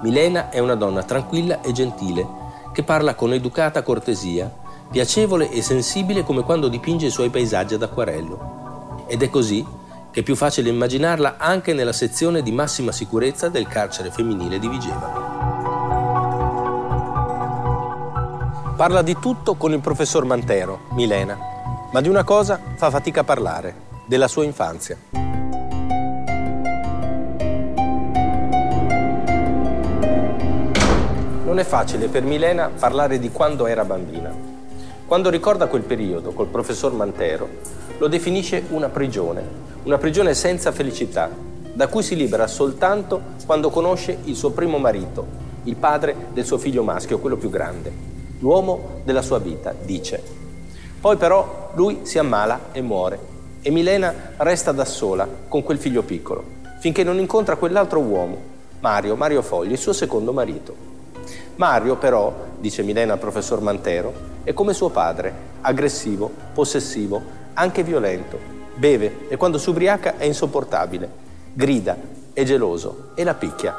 Milena 0.05 0.49
è 0.49 0.59
una 0.59 0.75
donna 0.75 1.03
tranquilla 1.03 1.61
e 1.61 1.71
gentile 1.73 2.27
che 2.73 2.83
parla 2.83 3.15
con 3.15 3.35
educata 3.35 3.83
cortesia 3.83 4.51
piacevole 4.91 5.51
e 5.51 5.61
sensibile 5.61 6.23
come 6.23 6.45
quando 6.45 6.69
dipinge 6.69 7.07
i 7.07 7.11
suoi 7.11 7.29
paesaggi 7.29 7.75
ad 7.75 7.83
acquarello. 7.83 8.66
Ed 9.07 9.23
è 9.23 9.31
così 9.31 9.65
che 10.11 10.21
è 10.21 10.23
più 10.25 10.35
facile 10.35 10.71
immaginarla 10.71 11.37
anche 11.39 11.73
nella 11.73 11.93
sezione 11.93 12.43
di 12.43 12.51
massima 12.51 12.91
sicurezza 12.91 13.49
del 13.49 13.69
carcere 13.69 14.11
femminile 14.11 14.59
di 14.59 14.69
Vigeva. 14.69 15.35
Parla 18.77 19.03
di 19.03 19.17
tutto 19.19 19.55
con 19.55 19.73
il 19.73 19.81
professor 19.81 20.25
Mantero, 20.25 20.87
Milena, 20.91 21.39
ma 21.93 22.01
di 22.01 22.09
una 22.09 22.25
cosa 22.25 22.61
fa 22.77 22.91
fatica 22.91 23.21
a 23.21 23.25
parlare, 23.25 23.75
della 24.07 24.29
sua 24.29 24.45
infanzia. 24.45 24.97
Non 31.45 31.59
è 31.59 31.65
facile 31.65 32.09
per 32.09 32.23
Milena 32.23 32.71
parlare 32.71 33.19
di 33.19 33.31
quando 33.31 33.67
era 33.67 33.85
bambina. 33.85 34.46
Quando 35.07 35.31
ricorda 35.31 35.69
quel 35.69 35.83
periodo 35.83 36.33
col 36.33 36.49
professor 36.49 36.93
Mantero, 36.93 37.49
lo 37.99 38.09
definisce 38.09 38.65
una 38.71 38.89
prigione, 38.89 39.41
una 39.85 39.99
prigione 39.99 40.35
senza 40.35 40.73
felicità, 40.73 41.31
da 41.73 41.87
cui 41.87 42.03
si 42.03 42.17
libera 42.17 42.49
soltanto 42.49 43.21
quando 43.47 43.71
conosce 43.71 44.19
il 44.25 44.35
suo 44.35 44.51
primo 44.51 44.79
marito, 44.79 45.25
il 45.63 45.77
padre 45.77 46.27
del 46.33 46.45
suo 46.45 46.59
figlio 46.59 46.83
maschio, 46.83 47.21
quello 47.21 47.37
più 47.37 47.51
grande, 47.51 47.93
l'uomo 48.41 49.03
della 49.05 49.23
sua 49.23 49.39
vita, 49.39 49.73
dice. 49.81 50.21
Poi 51.01 51.17
però 51.17 51.71
lui 51.75 52.01
si 52.03 52.19
ammala 52.19 52.73
e 52.73 52.81
muore 52.81 53.21
e 53.63 53.71
Milena 53.71 54.13
resta 54.39 54.73
da 54.73 54.85
sola 54.85 55.29
con 55.47 55.63
quel 55.63 55.79
figlio 55.79 56.03
piccolo, 56.03 56.43
finché 56.81 57.05
non 57.05 57.21
incontra 57.21 57.55
quell'altro 57.55 58.01
uomo, 58.01 58.39
Mario, 58.81 59.15
Mario 59.15 59.43
Fogli, 59.43 59.71
il 59.71 59.79
suo 59.79 59.93
secondo 59.93 60.33
marito. 60.33 60.75
Mario 61.55 61.95
però, 61.95 62.35
dice 62.59 62.83
Milena 62.83 63.13
al 63.13 63.21
professor 63.21 63.61
Mantero, 63.61 64.35
è 64.47 64.55
come 64.55 64.75
suo 64.75 64.91
padre, 64.91 65.35
aggressivo, 65.63 66.31
possessivo, 66.55 67.21
anche 67.55 67.83
violento. 67.83 68.39
Beve 68.77 69.27
e 69.29 69.37
quando 69.37 69.59
si 69.59 69.69
ubriaca 69.71 70.19
è 70.19 70.25
insopportabile. 70.25 71.11
Grida, 71.53 71.97
è 72.33 72.45
geloso 72.45 73.11
e 73.17 73.25
la 73.25 73.35
picchia. 73.35 73.75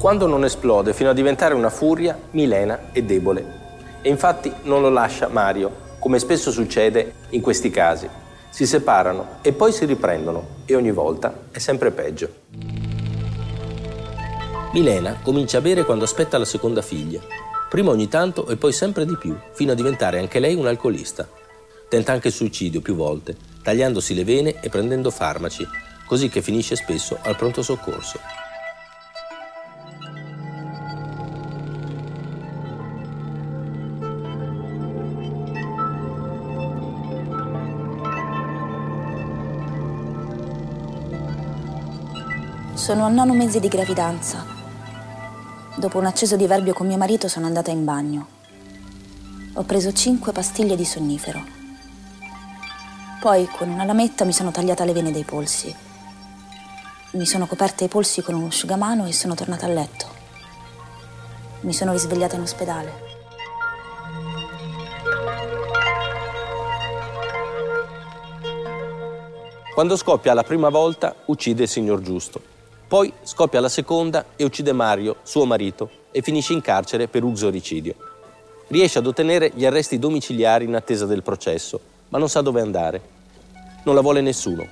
Quando 0.00 0.26
non 0.26 0.42
esplode 0.42 0.92
fino 0.92 1.10
a 1.10 1.14
diventare 1.14 1.54
una 1.54 1.70
furia, 1.70 2.18
Milena 2.32 2.90
è 2.90 3.00
debole. 3.00 3.44
E 4.02 4.08
infatti 4.08 4.52
non 4.62 4.82
lo 4.82 4.90
lascia 4.90 5.28
Mario, 5.28 5.70
come 6.00 6.18
spesso 6.18 6.50
succede 6.50 7.12
in 7.28 7.40
questi 7.40 7.70
casi 7.70 8.24
si 8.56 8.64
separano 8.64 9.40
e 9.42 9.52
poi 9.52 9.70
si 9.70 9.84
riprendono 9.84 10.62
e 10.64 10.74
ogni 10.74 10.90
volta 10.90 11.40
è 11.50 11.58
sempre 11.58 11.90
peggio. 11.90 12.32
Milena 14.72 15.18
comincia 15.22 15.58
a 15.58 15.60
bere 15.60 15.84
quando 15.84 16.04
aspetta 16.04 16.38
la 16.38 16.46
seconda 16.46 16.80
figlia, 16.80 17.20
prima 17.68 17.90
ogni 17.90 18.08
tanto 18.08 18.48
e 18.48 18.56
poi 18.56 18.72
sempre 18.72 19.04
di 19.04 19.14
più, 19.18 19.36
fino 19.52 19.72
a 19.72 19.74
diventare 19.74 20.18
anche 20.18 20.38
lei 20.38 20.54
un 20.54 20.66
alcolista. 20.66 21.28
Tenta 21.86 22.12
anche 22.12 22.28
il 22.28 22.32
suicidio 22.32 22.80
più 22.80 22.94
volte, 22.94 23.36
tagliandosi 23.62 24.14
le 24.14 24.24
vene 24.24 24.58
e 24.62 24.70
prendendo 24.70 25.10
farmaci, 25.10 25.68
così 26.06 26.30
che 26.30 26.40
finisce 26.40 26.76
spesso 26.76 27.18
al 27.20 27.36
pronto 27.36 27.60
soccorso. 27.60 28.18
Sono 42.86 43.04
a 43.04 43.08
nono 43.08 43.34
mese 43.34 43.58
di 43.58 43.66
gravidanza. 43.66 44.46
Dopo 45.74 45.98
un 45.98 46.06
acceso 46.06 46.36
diverbio 46.36 46.72
con 46.72 46.86
mio 46.86 46.96
marito 46.96 47.26
sono 47.26 47.46
andata 47.46 47.72
in 47.72 47.84
bagno. 47.84 48.28
Ho 49.54 49.64
preso 49.64 49.92
cinque 49.92 50.30
pastiglie 50.30 50.76
di 50.76 50.84
sonnifero. 50.84 51.42
Poi 53.18 53.48
con 53.48 53.70
una 53.70 53.82
lametta 53.82 54.24
mi 54.24 54.32
sono 54.32 54.52
tagliata 54.52 54.84
le 54.84 54.92
vene 54.92 55.10
dei 55.10 55.24
polsi. 55.24 55.74
Mi 57.14 57.26
sono 57.26 57.48
coperta 57.48 57.82
i 57.82 57.88
polsi 57.88 58.22
con 58.22 58.36
un 58.36 58.46
asciugamano 58.46 59.04
e 59.06 59.12
sono 59.12 59.34
tornata 59.34 59.66
a 59.66 59.70
letto. 59.70 60.06
Mi 61.62 61.72
sono 61.72 61.90
risvegliata 61.90 62.36
in 62.36 62.42
ospedale. 62.42 62.92
Quando 69.74 69.96
scoppia 69.96 70.34
la 70.34 70.44
prima 70.44 70.68
volta, 70.68 71.16
uccide 71.24 71.64
il 71.64 71.68
signor 71.68 72.00
Giusto. 72.00 72.54
Poi 72.88 73.12
scoppia 73.24 73.58
la 73.58 73.68
seconda 73.68 74.26
e 74.36 74.44
uccide 74.44 74.72
Mario, 74.72 75.16
suo 75.24 75.44
marito, 75.44 75.90
e 76.12 76.22
finisce 76.22 76.52
in 76.52 76.60
carcere 76.60 77.08
per 77.08 77.24
uxoricidio. 77.24 77.94
Riesce 78.68 78.98
ad 78.98 79.06
ottenere 79.08 79.50
gli 79.52 79.66
arresti 79.66 79.98
domiciliari 79.98 80.66
in 80.66 80.74
attesa 80.76 81.04
del 81.04 81.24
processo, 81.24 81.80
ma 82.10 82.18
non 82.18 82.28
sa 82.28 82.42
dove 82.42 82.60
andare. 82.60 83.00
Non 83.82 83.96
la 83.96 84.00
vuole 84.02 84.20
nessuno. 84.20 84.64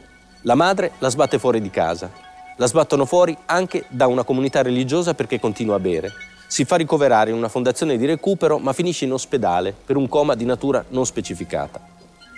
La 0.43 0.55
madre 0.55 0.93
la 0.99 1.09
sbatte 1.09 1.41
fuori 1.41 1.61
di 1.61 1.71
casa. 1.71 2.09
La 2.57 2.69
sbattono 2.69 3.05
fuori 3.05 3.37
anche 3.47 3.85
da 3.89 4.07
una 4.07 4.23
comunità 4.23 4.63
religiosa 4.63 5.15
perché 5.15 5.41
continua 5.41 5.75
a 5.75 5.81
bere. 5.81 6.13
Si 6.47 6.65
fa 6.65 6.77
ricoverare 6.77 7.31
in 7.31 7.37
una 7.37 7.49
fondazione 7.49 7.97
di 7.97 8.07
recupero, 8.07 8.59
ma 8.59 8.73
finisce 8.73 9.07
in 9.07 9.13
ospedale 9.13 9.75
per 9.85 9.97
un 9.97 10.09
coma 10.09 10.37
di 10.37 10.45
natura 10.45 10.85
non 10.91 11.05
specificata. 11.05 11.81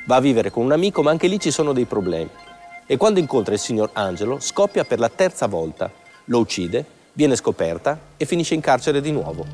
Va 0.06 0.16
a 0.16 0.20
vivere 0.20 0.50
con 0.50 0.64
un 0.64 0.72
amico, 0.72 1.02
ma 1.02 1.10
anche 1.10 1.26
lì 1.26 1.38
ci 1.38 1.50
sono 1.50 1.74
dei 1.74 1.84
problemi 1.84 2.30
e 2.86 2.96
quando 2.96 3.18
incontra 3.18 3.54
il 3.54 3.60
signor 3.60 3.90
Angelo 3.92 4.38
scoppia 4.40 4.84
per 4.84 4.98
la 4.98 5.08
terza 5.08 5.46
volta, 5.46 5.90
lo 6.26 6.38
uccide, 6.38 6.84
viene 7.12 7.36
scoperta 7.36 7.98
e 8.16 8.24
finisce 8.24 8.54
in 8.54 8.60
carcere 8.60 9.00
di 9.00 9.10
nuovo. 9.10 9.44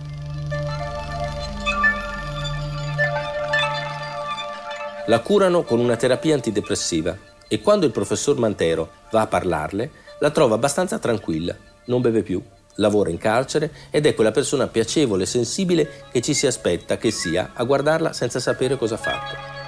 La 5.06 5.20
curano 5.20 5.64
con 5.64 5.80
una 5.80 5.96
terapia 5.96 6.34
antidepressiva 6.34 7.16
e 7.48 7.60
quando 7.60 7.86
il 7.86 7.92
professor 7.92 8.38
Mantero 8.38 8.90
va 9.10 9.22
a 9.22 9.26
parlarle 9.26 9.90
la 10.20 10.30
trova 10.30 10.54
abbastanza 10.54 10.98
tranquilla, 10.98 11.56
non 11.86 12.00
beve 12.00 12.22
più, 12.22 12.40
lavora 12.76 13.10
in 13.10 13.18
carcere 13.18 13.72
ed 13.90 14.06
è 14.06 14.14
quella 14.14 14.30
persona 14.30 14.68
piacevole 14.68 15.24
e 15.24 15.26
sensibile 15.26 16.04
che 16.12 16.20
ci 16.20 16.34
si 16.34 16.46
aspetta 16.46 16.96
che 16.96 17.10
sia 17.10 17.50
a 17.54 17.64
guardarla 17.64 18.12
senza 18.12 18.38
sapere 18.38 18.76
cosa 18.76 18.94
ha 18.94 18.98
fatto. 18.98 19.61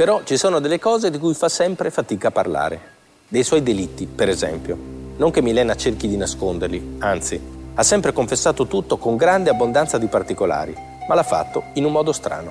Però 0.00 0.22
ci 0.24 0.38
sono 0.38 0.60
delle 0.60 0.78
cose 0.78 1.10
di 1.10 1.18
cui 1.18 1.34
fa 1.34 1.50
sempre 1.50 1.90
fatica 1.90 2.28
a 2.28 2.30
parlare, 2.30 2.80
dei 3.28 3.42
suoi 3.42 3.62
delitti, 3.62 4.06
per 4.06 4.30
esempio. 4.30 4.74
Non 5.18 5.30
che 5.30 5.42
Milena 5.42 5.74
cerchi 5.74 6.08
di 6.08 6.16
nasconderli, 6.16 6.96
anzi, 7.00 7.38
ha 7.74 7.82
sempre 7.82 8.14
confessato 8.14 8.66
tutto 8.66 8.96
con 8.96 9.18
grande 9.18 9.50
abbondanza 9.50 9.98
di 9.98 10.06
particolari, 10.06 10.74
ma 11.06 11.14
l'ha 11.14 11.22
fatto 11.22 11.64
in 11.74 11.84
un 11.84 11.92
modo 11.92 12.12
strano. 12.12 12.50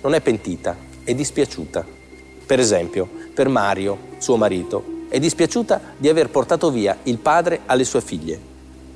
Non 0.00 0.14
è 0.14 0.20
pentita, 0.20 0.76
è 1.02 1.12
dispiaciuta. 1.12 1.84
Per 2.46 2.60
esempio, 2.60 3.08
per 3.34 3.48
Mario, 3.48 3.98
suo 4.18 4.36
marito, 4.36 4.84
è 5.08 5.18
dispiaciuta 5.18 5.80
di 5.96 6.08
aver 6.08 6.30
portato 6.30 6.70
via 6.70 6.96
il 7.02 7.18
padre 7.18 7.62
alle 7.66 7.82
sue 7.82 8.00
figlie. 8.00 8.38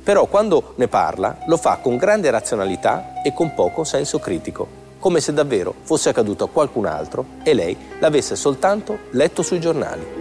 Però 0.05 0.27
quando 0.27 0.75
ne 0.77 0.87
parla 0.87 1.39
lo 1.49 1.57
fa 1.57 1.79
con 1.79 1.97
grande 1.97 2.31
razionalità 2.31 3.21
e 3.25 3.33
con 3.33 3.53
poco 3.53 3.83
senso 3.83 4.21
critico, 4.21 4.79
come 5.01 5.21
se 5.21 5.33
davvero 5.33 5.75
fosse 5.83 6.11
accaduto 6.11 6.45
a 6.45 6.49
qualcun 6.49 6.87
altro 6.87 7.27
e 7.43 7.55
lei 7.55 7.77
l'avesse 7.99 8.37
soltanto 8.37 8.99
letto 9.11 9.43
sui 9.43 9.59
giornali. 9.59 10.19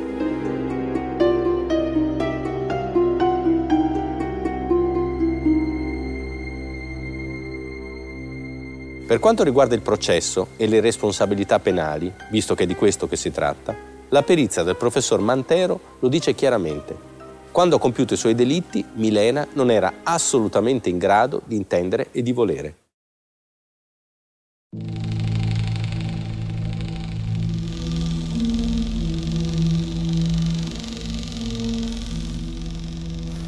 Per 9.05 9.17
quanto 9.17 9.43
riguarda 9.43 9.73
il 9.73 9.81
processo 9.81 10.49
e 10.55 10.67
le 10.67 10.79
responsabilità 10.81 11.59
penali, 11.59 12.13
visto 12.29 12.53
che 12.53 12.63
è 12.63 12.67
di 12.67 12.75
questo 12.75 13.07
che 13.07 13.15
si 13.15 13.31
tratta, 13.31 13.75
la 14.09 14.21
perizia 14.21 14.61
del 14.61 14.75
professor 14.75 15.19
Mantero 15.19 15.79
lo 15.99 16.07
dice 16.07 16.35
chiaramente. 16.35 16.95
Quando 17.51 17.77
ha 17.77 17.79
compiuto 17.79 18.13
i 18.13 18.17
suoi 18.17 18.35
delitti, 18.35 18.85
Milena 18.93 19.47
non 19.53 19.71
era 19.71 20.01
assolutamente 20.03 20.89
in 20.89 20.99
grado 20.99 21.41
di 21.45 21.55
intendere 21.55 22.09
e 22.11 22.21
di 22.21 22.31
volere. 22.31 22.75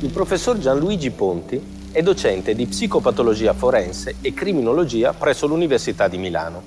Il 0.03 0.10
professor 0.10 0.57
Gianluigi 0.57 1.12
Ponti 1.12 1.62
è 1.91 2.01
docente 2.01 2.55
di 2.55 2.65
psicopatologia 2.65 3.53
forense 3.53 4.15
e 4.19 4.34
criminologia 4.34 5.13
presso 5.13 5.45
l'Università 5.45 6.07
di 6.07 6.17
Milano 6.17 6.63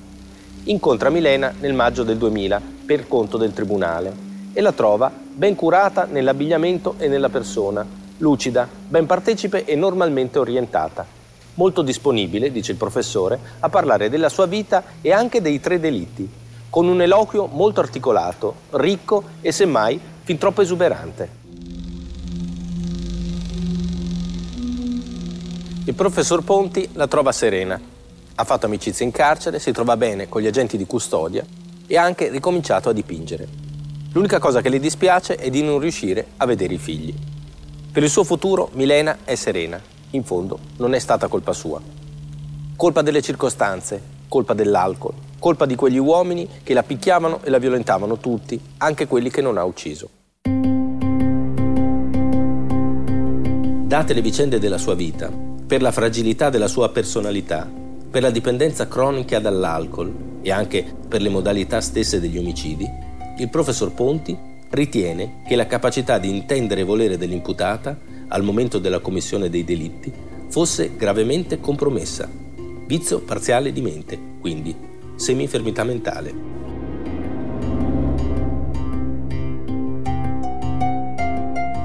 incontra 0.65 1.11
Milena 1.11 1.53
nel 1.59 1.75
maggio 1.75 2.05
del 2.05 2.17
2000 2.17 2.63
per 2.87 3.09
conto 3.09 3.37
del 3.37 3.53
tribunale 3.53 4.15
e 4.53 4.61
la 4.61 4.71
trova 4.71 5.11
ben 5.11 5.57
curata 5.57 6.07
nell'abbigliamento 6.09 6.95
e 6.99 7.09
nella 7.09 7.29
persona, 7.29 7.85
lucida, 8.19 8.69
ben 8.89 9.07
partecipe 9.07 9.65
e 9.65 9.75
normalmente 9.75 10.39
orientata. 10.39 11.24
Molto 11.55 11.83
disponibile, 11.83 12.51
dice 12.51 12.73
il 12.73 12.79
professore, 12.79 13.39
a 13.61 13.69
parlare 13.69 14.09
della 14.09 14.29
sua 14.29 14.47
vita 14.47 14.83
e 15.01 15.13
anche 15.13 15.41
dei 15.41 15.61
tre 15.61 15.79
delitti, 15.79 16.29
con 16.69 16.89
un 16.89 17.01
eloquio 17.01 17.47
molto 17.47 17.81
articolato, 17.81 18.55
ricco 18.71 19.23
e 19.41 19.53
semmai 19.53 20.01
fin 20.25 20.39
troppo 20.39 20.63
esuberante. 20.63 21.43
Il 25.87 25.95
professor 25.95 26.43
Ponti 26.43 26.89
la 26.95 27.07
trova 27.07 27.31
serena, 27.31 27.81
ha 28.37 28.45
fatto 28.45 28.67
amicizia 28.67 29.05
in 29.05 29.13
carcere, 29.13 29.61
si 29.61 29.71
trova 29.71 29.97
bene 29.97 30.29
con 30.29 30.41
gli 30.41 30.47
agenti 30.47 30.77
di 30.77 30.87
custodia 30.87 31.45
e 31.87 31.97
ha 31.97 32.03
anche 32.03 32.31
ricominciato 32.31 32.89
a 32.89 32.93
dipingere. 32.93 33.47
L'unica 34.13 34.39
cosa 34.39 34.61
che 34.61 34.71
le 34.71 34.81
dispiace 34.81 35.37
è 35.37 35.51
di 35.51 35.63
non 35.63 35.79
riuscire 35.79 36.27
a 36.39 36.47
vedere 36.47 36.75
i 36.75 36.79
figli. 36.79 37.15
Per 37.93 38.03
il 38.03 38.09
suo 38.09 38.25
futuro 38.25 38.71
Milena 38.73 39.19
è 39.25 39.35
serena. 39.37 39.94
In 40.15 40.25
fondo 40.25 40.59
non 40.79 40.95
è 40.95 40.99
stata 40.99 41.29
colpa 41.29 41.53
sua. 41.53 41.81
Colpa 42.77 43.03
delle 43.03 43.21
circostanze, 43.21 44.01
colpa 44.29 44.55
dell'alcol, 44.55 45.15
colpa 45.39 45.67
di 45.67 45.75
quegli 45.75 45.99
uomini 45.99 46.49
che 46.63 46.75
la 46.75 46.83
picchiavano 46.83 47.41
e 47.43 47.51
la 47.51 47.59
violentavano 47.59 48.19
tutti, 48.19 48.61
anche 48.79 49.07
quelli 49.07 49.31
che 49.31 49.43
non 49.43 49.59
ha 49.59 49.65
ucciso. 49.65 50.09
Date 53.87 54.15
le 54.15 54.23
vicende 54.23 54.59
della 54.59 54.79
sua 54.79 54.95
vita, 54.95 55.31
per 55.67 55.83
la 55.83 55.93
fragilità 55.93 56.49
della 56.49 56.69
sua 56.69 56.89
personalità 56.91 57.83
per 58.15 58.23
la 58.23 58.31
dipendenza 58.31 58.87
cronica 58.87 59.41
dall'alcol 59.41 60.39
e 60.41 60.53
anche 60.53 60.85
per 61.09 61.21
le 61.21 61.31
modalità 61.31 61.81
stesse 61.81 62.21
degli 62.21 62.39
omicidi, 62.39 62.89
il 63.39 63.49
professor 63.49 63.93
Ponti 63.93 64.39
ritiene 64.75 65.43
che 65.47 65.57
la 65.57 65.67
capacità 65.67 66.19
di 66.19 66.29
intendere 66.29 66.83
e 66.83 66.85
volere 66.85 67.17
dell'imputata 67.17 67.99
al 68.29 68.43
momento 68.43 68.79
della 68.79 68.99
commissione 68.99 69.49
dei 69.49 69.65
delitti 69.65 70.13
fosse 70.49 70.97
gravemente 70.97 71.61
compromessa. 71.61 72.29
Vizio 72.87 73.21
parziale 73.21 73.73
di 73.73 73.81
mente, 73.81 74.19
quindi 74.41 74.75
semi-infermità 75.17 75.85
mentale. 75.85 76.53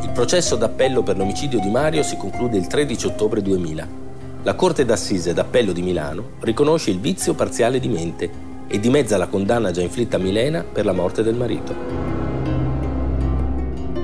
Il 0.02 0.10
processo 0.14 0.56
d'appello 0.58 1.02
per 1.02 1.18
l'omicidio 1.18 1.60
di 1.60 1.70
Mario 1.70 2.04
si 2.04 2.18
conclude 2.18 2.58
il 2.58 2.68
13 2.68 3.08
ottobre 3.08 3.42
2000 3.42 4.08
la 4.44 4.56
Corte 4.56 4.86
d'Assise 4.86 5.34
d'Appello 5.34 5.74
di 5.74 5.82
Milano 5.82 6.32
riconosce 6.40 6.92
il 6.92 7.00
vizio 7.00 7.34
parziale 7.34 7.78
di 7.78 7.90
mente 7.90 8.48
e 8.68 8.80
dimezza 8.80 9.18
la 9.18 9.28
condanna 9.28 9.72
già 9.72 9.82
inflitta 9.82 10.16
a 10.16 10.20
Milena 10.20 10.64
per 10.64 10.86
la 10.86 10.94
morte 10.94 11.24
del 11.24 11.36
marito. 11.36 12.09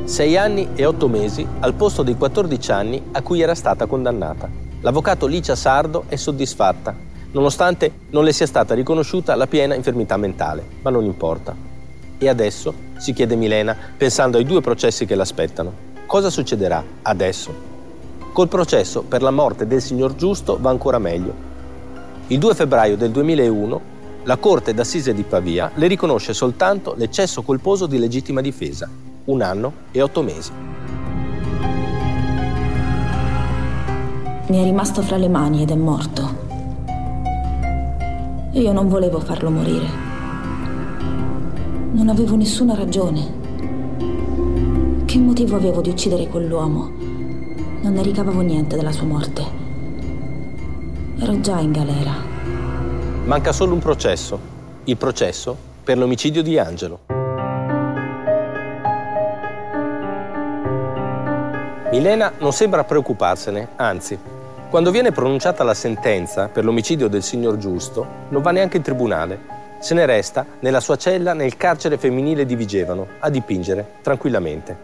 Sei 0.05 0.37
anni 0.37 0.69
e 0.75 0.85
otto 0.85 1.07
mesi 1.07 1.45
al 1.61 1.73
posto 1.73 2.03
dei 2.03 2.15
14 2.15 2.71
anni 2.71 3.01
a 3.13 3.23
cui 3.23 3.41
era 3.41 3.55
stata 3.55 3.87
condannata. 3.87 4.47
L'avvocato 4.81 5.25
Licia 5.25 5.55
Sardo 5.55 6.03
è 6.07 6.15
soddisfatta, 6.15 6.95
nonostante 7.31 7.91
non 8.11 8.23
le 8.23 8.31
sia 8.31 8.45
stata 8.45 8.75
riconosciuta 8.75 9.33
la 9.33 9.47
piena 9.47 9.73
infermità 9.73 10.15
mentale, 10.15 10.63
ma 10.83 10.91
non 10.91 11.05
importa. 11.05 11.55
E 12.19 12.29
adesso, 12.29 12.71
si 12.97 13.13
chiede 13.13 13.35
Milena, 13.35 13.75
pensando 13.97 14.37
ai 14.37 14.45
due 14.45 14.61
processi 14.61 15.07
che 15.07 15.15
l'aspettano, 15.15 15.73
cosa 16.05 16.29
succederà 16.29 16.83
adesso? 17.01 17.51
Col 18.31 18.47
processo 18.47 19.01
per 19.01 19.23
la 19.23 19.31
morte 19.31 19.65
del 19.65 19.81
signor 19.81 20.13
Giusto 20.13 20.59
va 20.61 20.69
ancora 20.69 20.99
meglio. 20.99 21.33
Il 22.27 22.37
2 22.37 22.53
febbraio 22.53 22.95
del 22.95 23.09
2001 23.09 23.81
la 24.25 24.37
Corte 24.37 24.71
d'Assise 24.71 25.15
di 25.15 25.23
Pavia 25.23 25.71
le 25.73 25.87
riconosce 25.87 26.33
soltanto 26.35 26.93
l'eccesso 26.95 27.41
colposo 27.41 27.87
di 27.87 27.97
legittima 27.97 28.41
difesa, 28.41 28.87
un 29.25 29.41
anno 29.41 29.73
e 29.91 30.01
otto 30.01 30.21
mesi. 30.21 30.51
Mi 34.47 34.61
è 34.61 34.63
rimasto 34.63 35.01
fra 35.01 35.17
le 35.17 35.27
mani 35.27 35.63
ed 35.63 35.71
è 35.71 35.75
morto. 35.75 36.43
Io 38.51 38.71
non 38.71 38.87
volevo 38.87 39.19
farlo 39.19 39.49
morire. 39.49 39.87
Non 41.91 42.09
avevo 42.09 42.35
nessuna 42.35 42.75
ragione. 42.75 43.43
Che 45.05 45.17
motivo 45.17 45.55
avevo 45.55 45.81
di 45.81 45.89
uccidere 45.89 46.27
quell'uomo? 46.27 46.91
Non 47.81 47.93
ne 47.93 48.03
ricavavo 48.03 48.41
niente 48.41 48.75
della 48.75 48.91
sua 48.91 49.05
morte. 49.05 49.43
Ero 51.17 51.39
già 51.41 51.59
in 51.59 51.71
galera. 51.71 52.13
Manca 53.25 53.51
solo 53.51 53.73
un 53.73 53.79
processo. 53.79 54.39
Il 54.83 54.97
processo 54.97 55.57
per 55.83 55.97
l'omicidio 55.97 56.43
di 56.43 56.59
Angelo. 56.59 57.14
Milena 61.95 62.33
non 62.39 62.51
sembra 62.51 62.83
preoccuparsene, 62.83 63.69
anzi, 63.77 64.19
quando 64.69 64.91
viene 64.91 65.13
pronunciata 65.13 65.63
la 65.63 65.73
sentenza 65.73 66.49
per 66.49 66.65
l'omicidio 66.65 67.07
del 67.07 67.23
signor 67.23 67.55
Giusto, 67.55 68.05
non 68.27 68.41
va 68.41 68.51
neanche 68.51 68.75
in 68.75 68.83
tribunale. 68.83 69.39
Se 69.79 69.93
ne 69.93 70.05
resta 70.05 70.45
nella 70.59 70.81
sua 70.81 70.97
cella 70.97 71.31
nel 71.31 71.55
carcere 71.55 71.97
femminile 71.97 72.45
di 72.45 72.57
Vigevano 72.57 73.07
a 73.19 73.29
dipingere 73.29 73.93
tranquillamente. 74.01 74.77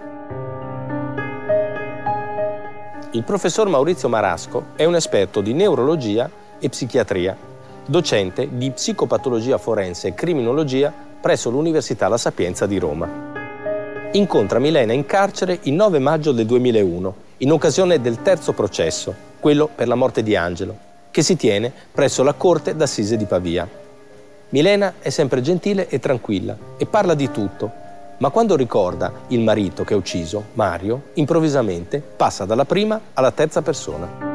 Il 3.12 3.24
professor 3.26 3.68
Maurizio 3.68 4.07
Marasco 4.07 4.68
è 4.78 4.86
un 4.86 4.95
esperto 4.95 5.41
di 5.41 5.51
neurologia 5.51 6.30
e 6.59 6.70
psichiatria, 6.70 7.36
docente 7.88 8.47
di 8.55 8.72
psicopatologia 8.72 9.57
forense 9.57 10.07
e 10.07 10.14
criminologia 10.14 10.93
presso 11.20 11.49
l'Università 11.49 12.07
La 12.07 12.18
Sapienza 12.18 12.66
di 12.66 12.80
Roma. 12.80 13.30
Incontra 14.14 14.59
Milena 14.59 14.91
in 14.91 15.05
carcere 15.05 15.59
il 15.64 15.74
9 15.74 15.99
maggio 15.99 16.34
del 16.34 16.45
2001, 16.45 17.16
in 17.38 17.51
occasione 17.53 18.01
del 18.01 18.22
terzo 18.22 18.51
processo, 18.51 19.16
quello 19.39 19.70
per 19.74 19.88
la 19.88 19.95
morte 19.95 20.22
di 20.22 20.36
Angelo, 20.36 20.76
che 21.12 21.22
si 21.22 21.38
tiene 21.38 21.72
presso 21.93 22.22
la 22.22 22.34
Corte 22.34 22.76
d'Assise 22.76 23.16
di 23.16 23.24
Pavia. 23.24 23.66
Milena 24.49 24.95
è 24.99 25.09
sempre 25.09 25.41
gentile 25.41 25.88
e 25.88 25.99
tranquilla 25.99 26.57
e 26.76 26.86
parla 26.86 27.14
di 27.14 27.32
tutto, 27.32 27.72
ma 28.18 28.30
quando 28.32 28.57
ricorda 28.57 29.14
il 29.28 29.39
marito 29.39 29.86
che 29.86 29.93
ha 29.93 29.97
ucciso, 29.97 30.43
Mario, 30.55 31.03
improvvisamente 31.14 31.99
passa 31.99 32.43
dalla 32.43 32.66
prima 32.66 32.99
alla 33.14 33.32
terza 33.32 33.62
persona. 33.62 34.30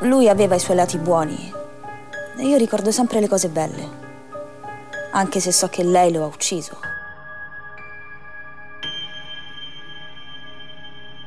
Lui 0.00 0.28
aveva 0.28 0.54
i 0.54 0.60
suoi 0.60 0.76
lati 0.76 0.98
buoni 0.98 1.56
io 2.40 2.56
ricordo 2.56 2.92
sempre 2.92 3.18
le 3.18 3.26
cose 3.26 3.48
belle, 3.48 4.07
anche 5.10 5.40
se 5.40 5.52
so 5.52 5.68
che 5.68 5.82
lei 5.82 6.12
lo 6.12 6.24
ha 6.24 6.26
ucciso. 6.26 6.78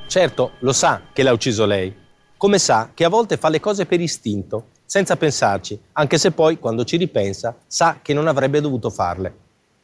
Certo, 0.08 0.52
lo 0.60 0.74
sa 0.74 1.02
che 1.14 1.24
l'ha 1.24 1.32
ucciso 1.32 1.66
lei, 1.66 1.96
come 2.36 2.60
sa 2.60 2.92
che 2.94 3.06
a 3.06 3.10
volte 3.10 3.38
fa 3.38 3.50
le 3.50 3.60
cose 3.60 3.86
per 3.86 4.02
istinto, 4.02 4.66
senza 4.86 5.16
pensarci, 5.16 5.80
anche 5.94 6.18
se 6.18 6.32
poi, 6.32 6.60
quando 6.60 6.84
ci 6.84 6.98
ripensa, 6.98 7.56
sa 7.66 8.00
che 8.02 8.14
non 8.14 8.28
avrebbe 8.28 8.60
dovuto 8.60 8.90
farle. 8.90 9.34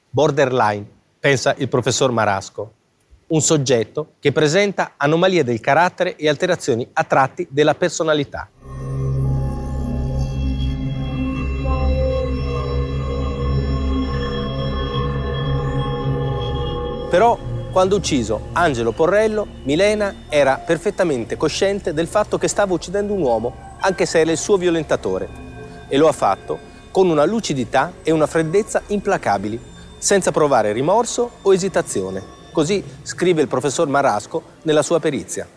Borderline, 0.10 0.86
pensa 1.18 1.56
il 1.58 1.70
professor 1.70 2.12
Marasco, 2.12 2.74
un 3.28 3.41
soggetto 3.41 4.14
che 4.20 4.34
presenta 4.34 4.93
anomalie 4.98 5.45
del 5.45 5.62
carattere 5.62 6.18
e 6.18 6.28
alterazioni 6.28 6.86
a 6.91 7.04
tratti 7.06 7.48
della 7.50 7.76
personalità. 7.76 8.50
Però 17.10 17.38
quando 17.72 17.95
ucciso 17.95 18.47
Angelo 18.53 18.91
Porrello, 18.91 19.47
Milena 19.64 20.14
era 20.28 20.58
perfettamente 20.58 21.38
cosciente 21.38 21.93
del 21.93 22.08
fatto 22.08 22.38
che 22.38 22.47
stava 22.47 22.74
uccidendo 22.74 23.14
un 23.14 23.22
uomo, 23.22 23.76
anche 23.80 24.05
se 24.05 24.20
era 24.20 24.32
il 24.32 24.38
suo 24.38 24.58
violentatore. 24.58 25.30
E 25.88 25.97
lo 25.97 26.08
ha 26.08 26.12
fatto 26.12 26.60
con 26.91 27.10
una 27.10 27.24
lucidità 27.26 27.93
e 28.03 28.12
una 28.12 28.28
freddezza 28.28 28.82
implacabili, 28.88 29.60
senza 29.97 30.32
provare 30.32 30.74
rimorso 30.74 31.32
o 31.43 31.53
esitazione. 31.53 32.22
Così 32.51 32.84
scrive 33.03 33.41
il 33.41 33.47
professor 33.47 33.88
Marasco 33.88 34.41
nella 34.64 34.82
sua 34.82 34.99
perizia. 34.99 35.47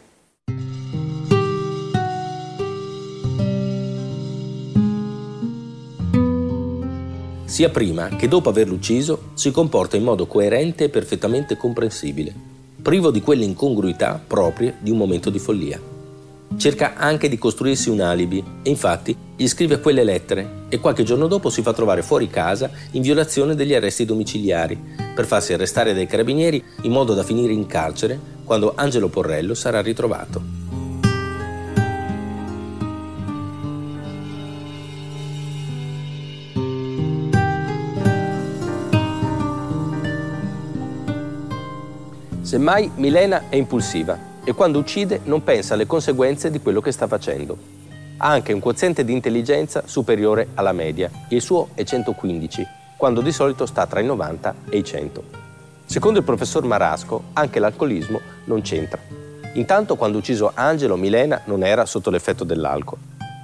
Sia 7.61 7.69
prima 7.69 8.09
che 8.17 8.27
dopo 8.27 8.49
averlo 8.49 8.73
ucciso, 8.73 9.33
si 9.35 9.51
comporta 9.51 9.99
in 9.99 10.03
modo 10.03 10.27
coerente 10.27 10.85
e 10.85 10.89
perfettamente 10.89 11.59
comprensibile, 11.59 12.33
privo 12.81 13.11
di 13.11 13.21
quelle 13.21 13.45
incongruità 13.45 14.19
proprie 14.27 14.77
di 14.81 14.91
un 14.91 14.97
momento 14.97 15.29
di 15.29 15.39
follia. 15.39 15.79
Cerca 16.57 16.95
anche 16.97 17.29
di 17.29 17.37
costruirsi 17.37 17.91
un 17.91 18.01
alibi 18.01 18.43
e 18.63 18.71
infatti 18.71 19.15
gli 19.37 19.47
scrive 19.47 19.79
quelle 19.79 20.05
lettere 20.05 20.65
e 20.71 20.79
qualche 20.79 21.03
giorno 21.03 21.27
dopo 21.27 21.51
si 21.51 21.61
fa 21.61 21.75
trovare 21.75 22.01
fuori 22.01 22.31
casa 22.31 22.71
in 22.93 23.03
violazione 23.03 23.55
degli 23.55 23.75
arresti 23.75 24.07
domiciliari 24.07 24.79
per 25.15 25.27
farsi 25.27 25.53
arrestare 25.53 25.93
dai 25.93 26.07
carabinieri 26.07 26.65
in 26.85 26.93
modo 26.93 27.13
da 27.13 27.25
finire 27.25 27.53
in 27.53 27.67
carcere 27.67 28.19
quando 28.43 28.73
Angelo 28.75 29.09
Porrello 29.09 29.53
sarà 29.53 29.83
ritrovato. 29.83 30.60
Semmai 42.51 42.91
Milena 42.97 43.45
è 43.49 43.55
impulsiva 43.55 44.19
e 44.43 44.55
quando 44.55 44.81
uccide 44.81 45.21
non 45.23 45.45
pensa 45.45 45.75
alle 45.75 45.87
conseguenze 45.87 46.51
di 46.51 46.61
quello 46.61 46.81
che 46.81 46.91
sta 46.91 47.07
facendo. 47.07 47.57
Ha 48.17 48.27
anche 48.27 48.53
un 48.53 48.59
quoziente 48.59 49.05
di 49.05 49.13
intelligenza 49.13 49.85
superiore 49.87 50.49
alla 50.55 50.73
media, 50.73 51.09
il 51.29 51.41
suo 51.43 51.69
è 51.75 51.85
115, 51.85 52.67
quando 52.97 53.21
di 53.21 53.31
solito 53.31 53.67
sta 53.67 53.87
tra 53.87 54.01
i 54.01 54.05
90 54.05 54.55
e 54.69 54.79
i 54.79 54.83
100. 54.83 55.23
Secondo 55.85 56.19
il 56.19 56.25
professor 56.25 56.65
Marasco, 56.65 57.23
anche 57.35 57.61
l'alcolismo 57.61 58.21
non 58.47 58.63
c'entra. 58.63 58.99
Intanto 59.53 59.95
quando 59.95 60.19
ucciso 60.19 60.51
Angelo, 60.53 60.97
Milena 60.97 61.43
non 61.45 61.63
era 61.63 61.87
sotto 61.87 62.11
l'effetto 62.11 62.43
dell'alcol. 62.43 62.99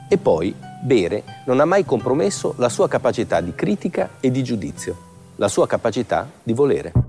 E 0.08 0.18
poi, 0.18 0.52
bere 0.82 1.22
non 1.44 1.60
ha 1.60 1.64
mai 1.64 1.84
compromesso 1.84 2.54
la 2.56 2.68
sua 2.68 2.88
capacità 2.88 3.40
di 3.40 3.54
critica 3.54 4.14
e 4.18 4.32
di 4.32 4.42
giudizio, 4.42 4.96
la 5.36 5.46
sua 5.46 5.68
capacità 5.68 6.28
di 6.42 6.52
volere. 6.52 7.05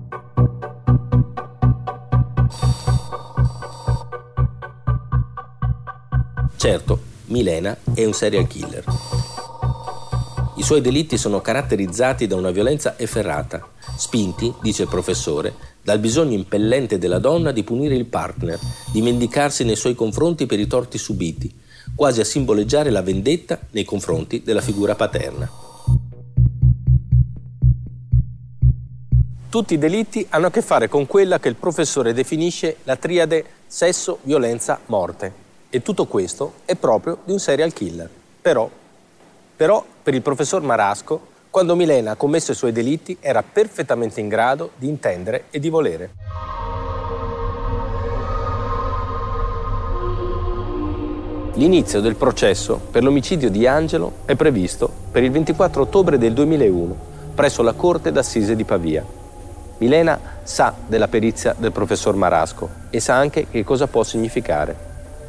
Certo, 6.70 7.00
Milena 7.28 7.74
è 7.94 8.04
un 8.04 8.12
serial 8.12 8.46
killer. 8.46 8.84
I 10.56 10.62
suoi 10.62 10.82
delitti 10.82 11.16
sono 11.16 11.40
caratterizzati 11.40 12.26
da 12.26 12.36
una 12.36 12.50
violenza 12.50 12.98
efferrata, 12.98 13.66
spinti, 13.96 14.52
dice 14.60 14.82
il 14.82 14.88
professore, 14.88 15.54
dal 15.82 15.98
bisogno 15.98 16.34
impellente 16.34 16.98
della 16.98 17.20
donna 17.20 17.52
di 17.52 17.62
punire 17.62 17.94
il 17.94 18.04
partner, 18.04 18.58
di 18.92 19.00
mendicarsi 19.00 19.64
nei 19.64 19.76
suoi 19.76 19.94
confronti 19.94 20.44
per 20.44 20.60
i 20.60 20.66
torti 20.66 20.98
subiti, 20.98 21.50
quasi 21.94 22.20
a 22.20 22.24
simboleggiare 22.24 22.90
la 22.90 23.00
vendetta 23.00 23.58
nei 23.70 23.84
confronti 23.84 24.42
della 24.42 24.60
figura 24.60 24.94
paterna. 24.94 25.50
Tutti 29.48 29.72
i 29.72 29.78
delitti 29.78 30.26
hanno 30.28 30.48
a 30.48 30.50
che 30.50 30.60
fare 30.60 30.88
con 30.88 31.06
quella 31.06 31.40
che 31.40 31.48
il 31.48 31.56
professore 31.56 32.12
definisce 32.12 32.76
la 32.82 32.96
triade 32.96 33.46
sesso, 33.66 34.18
violenza, 34.24 34.78
morte 34.84 35.46
e 35.70 35.82
tutto 35.82 36.06
questo 36.06 36.54
è 36.64 36.74
proprio 36.74 37.18
di 37.24 37.32
un 37.32 37.38
serial 37.38 37.72
killer. 37.72 38.08
Però, 38.40 38.68
però, 39.56 39.84
per 40.02 40.14
il 40.14 40.22
professor 40.22 40.62
Marasco, 40.62 41.36
quando 41.50 41.74
Milena 41.76 42.12
ha 42.12 42.16
commesso 42.16 42.52
i 42.52 42.54
suoi 42.54 42.72
delitti 42.72 43.16
era 43.20 43.42
perfettamente 43.42 44.20
in 44.20 44.28
grado 44.28 44.70
di 44.76 44.88
intendere 44.88 45.44
e 45.50 45.58
di 45.58 45.68
volere. 45.68 46.10
L'inizio 51.54 52.00
del 52.00 52.14
processo 52.14 52.80
per 52.90 53.02
l'omicidio 53.02 53.50
di 53.50 53.66
Angelo 53.66 54.18
è 54.26 54.36
previsto 54.36 54.88
per 55.10 55.24
il 55.24 55.32
24 55.32 55.82
ottobre 55.82 56.16
del 56.16 56.32
2001 56.32 57.16
presso 57.34 57.62
la 57.62 57.72
Corte 57.72 58.12
d'Assise 58.12 58.54
di 58.54 58.64
Pavia. 58.64 59.04
Milena 59.78 60.18
sa 60.42 60.74
della 60.86 61.08
perizia 61.08 61.54
del 61.56 61.72
professor 61.72 62.14
Marasco 62.14 62.68
e 62.90 63.00
sa 63.00 63.14
anche 63.14 63.46
che 63.48 63.64
cosa 63.64 63.86
può 63.86 64.02
significare. 64.02 64.87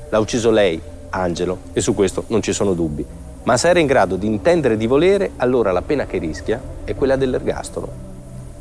L'ha 0.09 0.19
ucciso 0.19 0.49
lei, 0.49 0.81
Angelo, 1.11 1.59
e 1.73 1.81
su 1.81 1.93
questo 1.93 2.23
non 2.27 2.41
ci 2.41 2.51
sono 2.51 2.73
dubbi. 2.73 3.05
Ma 3.43 3.57
se 3.57 3.69
era 3.69 3.79
in 3.79 3.85
grado 3.85 4.15
di 4.15 4.25
intendere 4.25 4.75
di 4.75 4.87
volere, 4.87 5.31
allora 5.37 5.71
la 5.71 5.83
pena 5.83 6.05
che 6.05 6.17
rischia 6.17 6.59
è 6.83 6.95
quella 6.95 7.15
dell'ergastolo. 7.15 7.87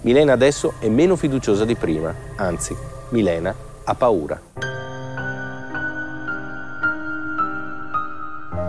Milena 0.02 0.34
adesso 0.34 0.74
è 0.78 0.88
meno 0.88 1.16
fiduciosa 1.16 1.64
di 1.64 1.74
prima, 1.74 2.14
anzi, 2.36 2.76
Milena 3.08 3.54
ha 3.84 3.94
paura. 3.94 4.40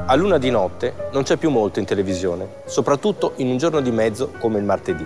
A 0.06 0.16
luna 0.16 0.38
di 0.38 0.50
notte 0.50 0.94
non 1.12 1.24
c'è 1.24 1.36
più 1.36 1.50
molto 1.50 1.80
in 1.80 1.86
televisione, 1.86 2.48
soprattutto 2.66 3.34
in 3.36 3.50
un 3.50 3.58
giorno 3.58 3.82
di 3.82 3.92
mezzo 3.92 4.32
come 4.40 4.58
il 4.58 4.64
martedì. 4.64 5.06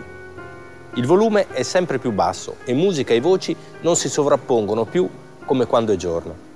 Il 0.93 1.05
volume 1.07 1.47
è 1.49 1.63
sempre 1.63 1.97
più 1.97 2.11
basso 2.11 2.57
e 2.65 2.73
musica 2.73 3.13
e 3.13 3.19
voci 3.19 3.55
non 3.81 3.95
si 3.95 4.07
sovrappongono 4.07 4.85
più 4.85 5.09
come 5.43 5.65
quando 5.65 5.91
è 5.91 5.95
giorno. 5.95 6.51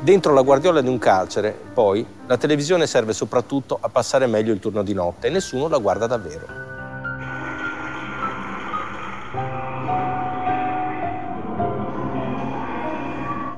Dentro 0.00 0.32
la 0.32 0.42
guardiola 0.42 0.80
di 0.80 0.88
un 0.88 0.98
carcere, 0.98 1.52
poi, 1.74 2.06
la 2.26 2.36
televisione 2.36 2.86
serve 2.86 3.12
soprattutto 3.12 3.76
a 3.80 3.88
passare 3.88 4.26
meglio 4.26 4.52
il 4.52 4.60
turno 4.60 4.84
di 4.84 4.94
notte 4.94 5.26
e 5.26 5.30
nessuno 5.30 5.66
la 5.66 5.78
guarda 5.78 6.06
davvero. 6.06 6.46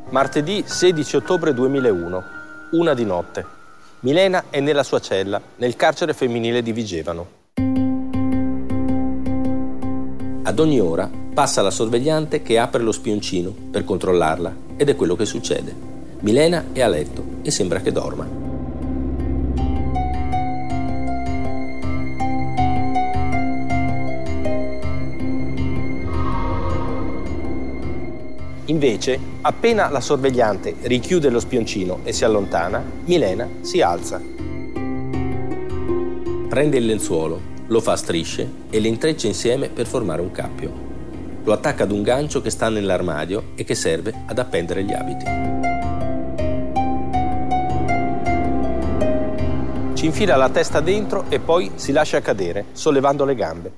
Martedì 0.08 0.64
16 0.66 1.16
ottobre 1.16 1.52
2001, 1.52 2.22
una 2.72 2.94
di 2.94 3.04
notte. 3.04 3.44
Milena 4.00 4.44
è 4.48 4.60
nella 4.60 4.82
sua 4.82 4.98
cella, 4.98 5.40
nel 5.56 5.76
carcere 5.76 6.14
femminile 6.14 6.62
di 6.62 6.72
Vigevano. 6.72 7.28
Ad 10.42 10.58
ogni 10.58 10.80
ora 10.80 11.08
passa 11.34 11.60
la 11.60 11.70
sorvegliante 11.70 12.40
che 12.40 12.58
apre 12.58 12.82
lo 12.82 12.92
spioncino 12.92 13.54
per 13.70 13.84
controllarla 13.84 14.52
ed 14.78 14.88
è 14.88 14.96
quello 14.96 15.14
che 15.14 15.26
succede. 15.26 15.99
Milena 16.22 16.66
è 16.72 16.82
a 16.82 16.88
letto 16.88 17.24
e 17.42 17.50
sembra 17.50 17.80
che 17.80 17.92
dorma. 17.92 18.26
Invece, 28.66 29.18
appena 29.40 29.88
la 29.88 30.00
sorvegliante 30.00 30.76
richiude 30.82 31.30
lo 31.30 31.40
spioncino 31.40 32.00
e 32.04 32.12
si 32.12 32.24
allontana, 32.24 32.84
Milena 33.06 33.48
si 33.62 33.80
alza. 33.80 34.20
Prende 36.48 36.76
il 36.76 36.84
lenzuolo, 36.84 37.40
lo 37.66 37.80
fa 37.80 37.92
a 37.92 37.96
strisce 37.96 38.48
e 38.68 38.78
le 38.78 38.88
intreccia 38.88 39.26
insieme 39.26 39.70
per 39.70 39.86
formare 39.86 40.20
un 40.20 40.30
cappio. 40.30 40.88
Lo 41.44 41.52
attacca 41.54 41.84
ad 41.84 41.90
un 41.90 42.02
gancio 42.02 42.42
che 42.42 42.50
sta 42.50 42.68
nell'armadio 42.68 43.52
e 43.54 43.64
che 43.64 43.74
serve 43.74 44.12
ad 44.26 44.38
appendere 44.38 44.84
gli 44.84 44.92
abiti. 44.92 45.69
Ci 50.00 50.06
infila 50.06 50.34
la 50.34 50.48
testa 50.48 50.80
dentro 50.80 51.26
e 51.28 51.40
poi 51.40 51.72
si 51.74 51.92
lascia 51.92 52.22
cadere, 52.22 52.68
sollevando 52.72 53.26
le 53.26 53.34
gambe. 53.34 53.72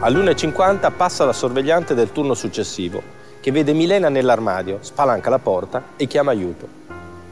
All'1.50 0.00 0.90
passa 0.96 1.26
la 1.26 1.34
sorvegliante 1.34 1.92
del 1.92 2.12
turno 2.12 2.32
successivo, 2.32 3.02
che 3.40 3.52
vede 3.52 3.74
Milena 3.74 4.08
nell'armadio, 4.08 4.78
spalanca 4.80 5.28
la 5.28 5.38
porta 5.38 5.82
e 5.98 6.06
chiama 6.06 6.30
aiuto. 6.30 6.66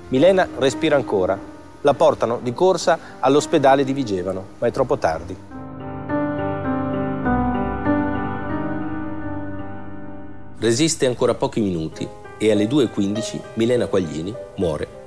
Milena 0.08 0.46
respira 0.58 0.96
ancora, 0.96 1.49
la 1.82 1.94
portano 1.94 2.40
di 2.42 2.52
corsa 2.52 2.98
all'ospedale 3.20 3.84
di 3.84 3.92
Vigevano, 3.92 4.44
ma 4.58 4.66
è 4.66 4.70
troppo 4.70 4.98
tardi. 4.98 5.36
Resiste 10.58 11.06
ancora 11.06 11.32
pochi 11.34 11.60
minuti 11.60 12.06
e 12.36 12.50
alle 12.50 12.66
2.15 12.66 13.40
Milena 13.54 13.86
Quaglini 13.86 14.34
muore. 14.56 14.98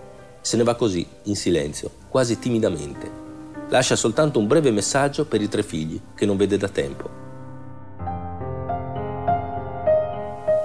Se 0.42 0.58
ne 0.58 0.64
va 0.64 0.74
così, 0.76 1.08
in 1.24 1.36
silenzio, 1.36 1.92
quasi 2.10 2.40
timidamente. 2.40 3.22
Lascia 3.70 3.96
soltanto 3.96 4.40
un 4.40 4.48
breve 4.48 4.72
messaggio 4.72 5.26
per 5.26 5.42
i 5.42 5.48
tre 5.48 5.62
figli, 5.62 6.00
che 6.16 6.26
non 6.26 6.38
vede 6.38 6.58
da 6.58 6.68
tempo. 6.70 7.10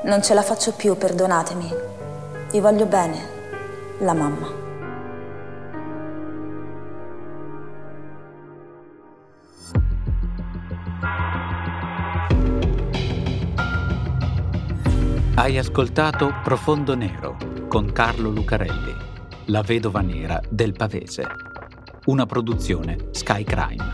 Non 0.05 0.23
ce 0.23 0.33
la 0.33 0.43
faccio 0.43 0.73
più, 0.73 0.97
perdonatemi. 0.97 1.75
Vi 2.51 2.61
voglio 2.61 2.87
bene, 2.87 3.29
la 3.99 4.15
mamma. 4.15 4.58
Hai 15.39 15.57
ascoltato 15.57 16.35
Profondo 16.43 16.97
Nero 16.97 17.37
con 17.69 17.93
Carlo 17.93 18.29
Lucarelli, 18.29 18.93
la 19.45 19.63
vedova 19.63 20.01
nera 20.01 20.43
del 20.51 20.73
Pavese. 20.73 21.25
Una 22.07 22.27
produzione 22.27 23.11
Sky 23.13 23.45
Crime. 23.45 23.87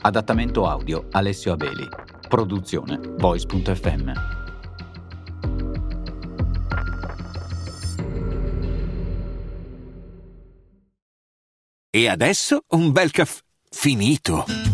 Adattamento 0.00 0.66
audio 0.66 1.06
Alessio 1.10 1.52
Abeli. 1.52 1.86
Produzione 2.26 2.98
Voice.fm. 2.98 4.12
E 11.90 12.08
adesso 12.08 12.64
un 12.68 12.90
bel 12.90 13.10
caffè 13.10 13.42
finito. 13.68 14.73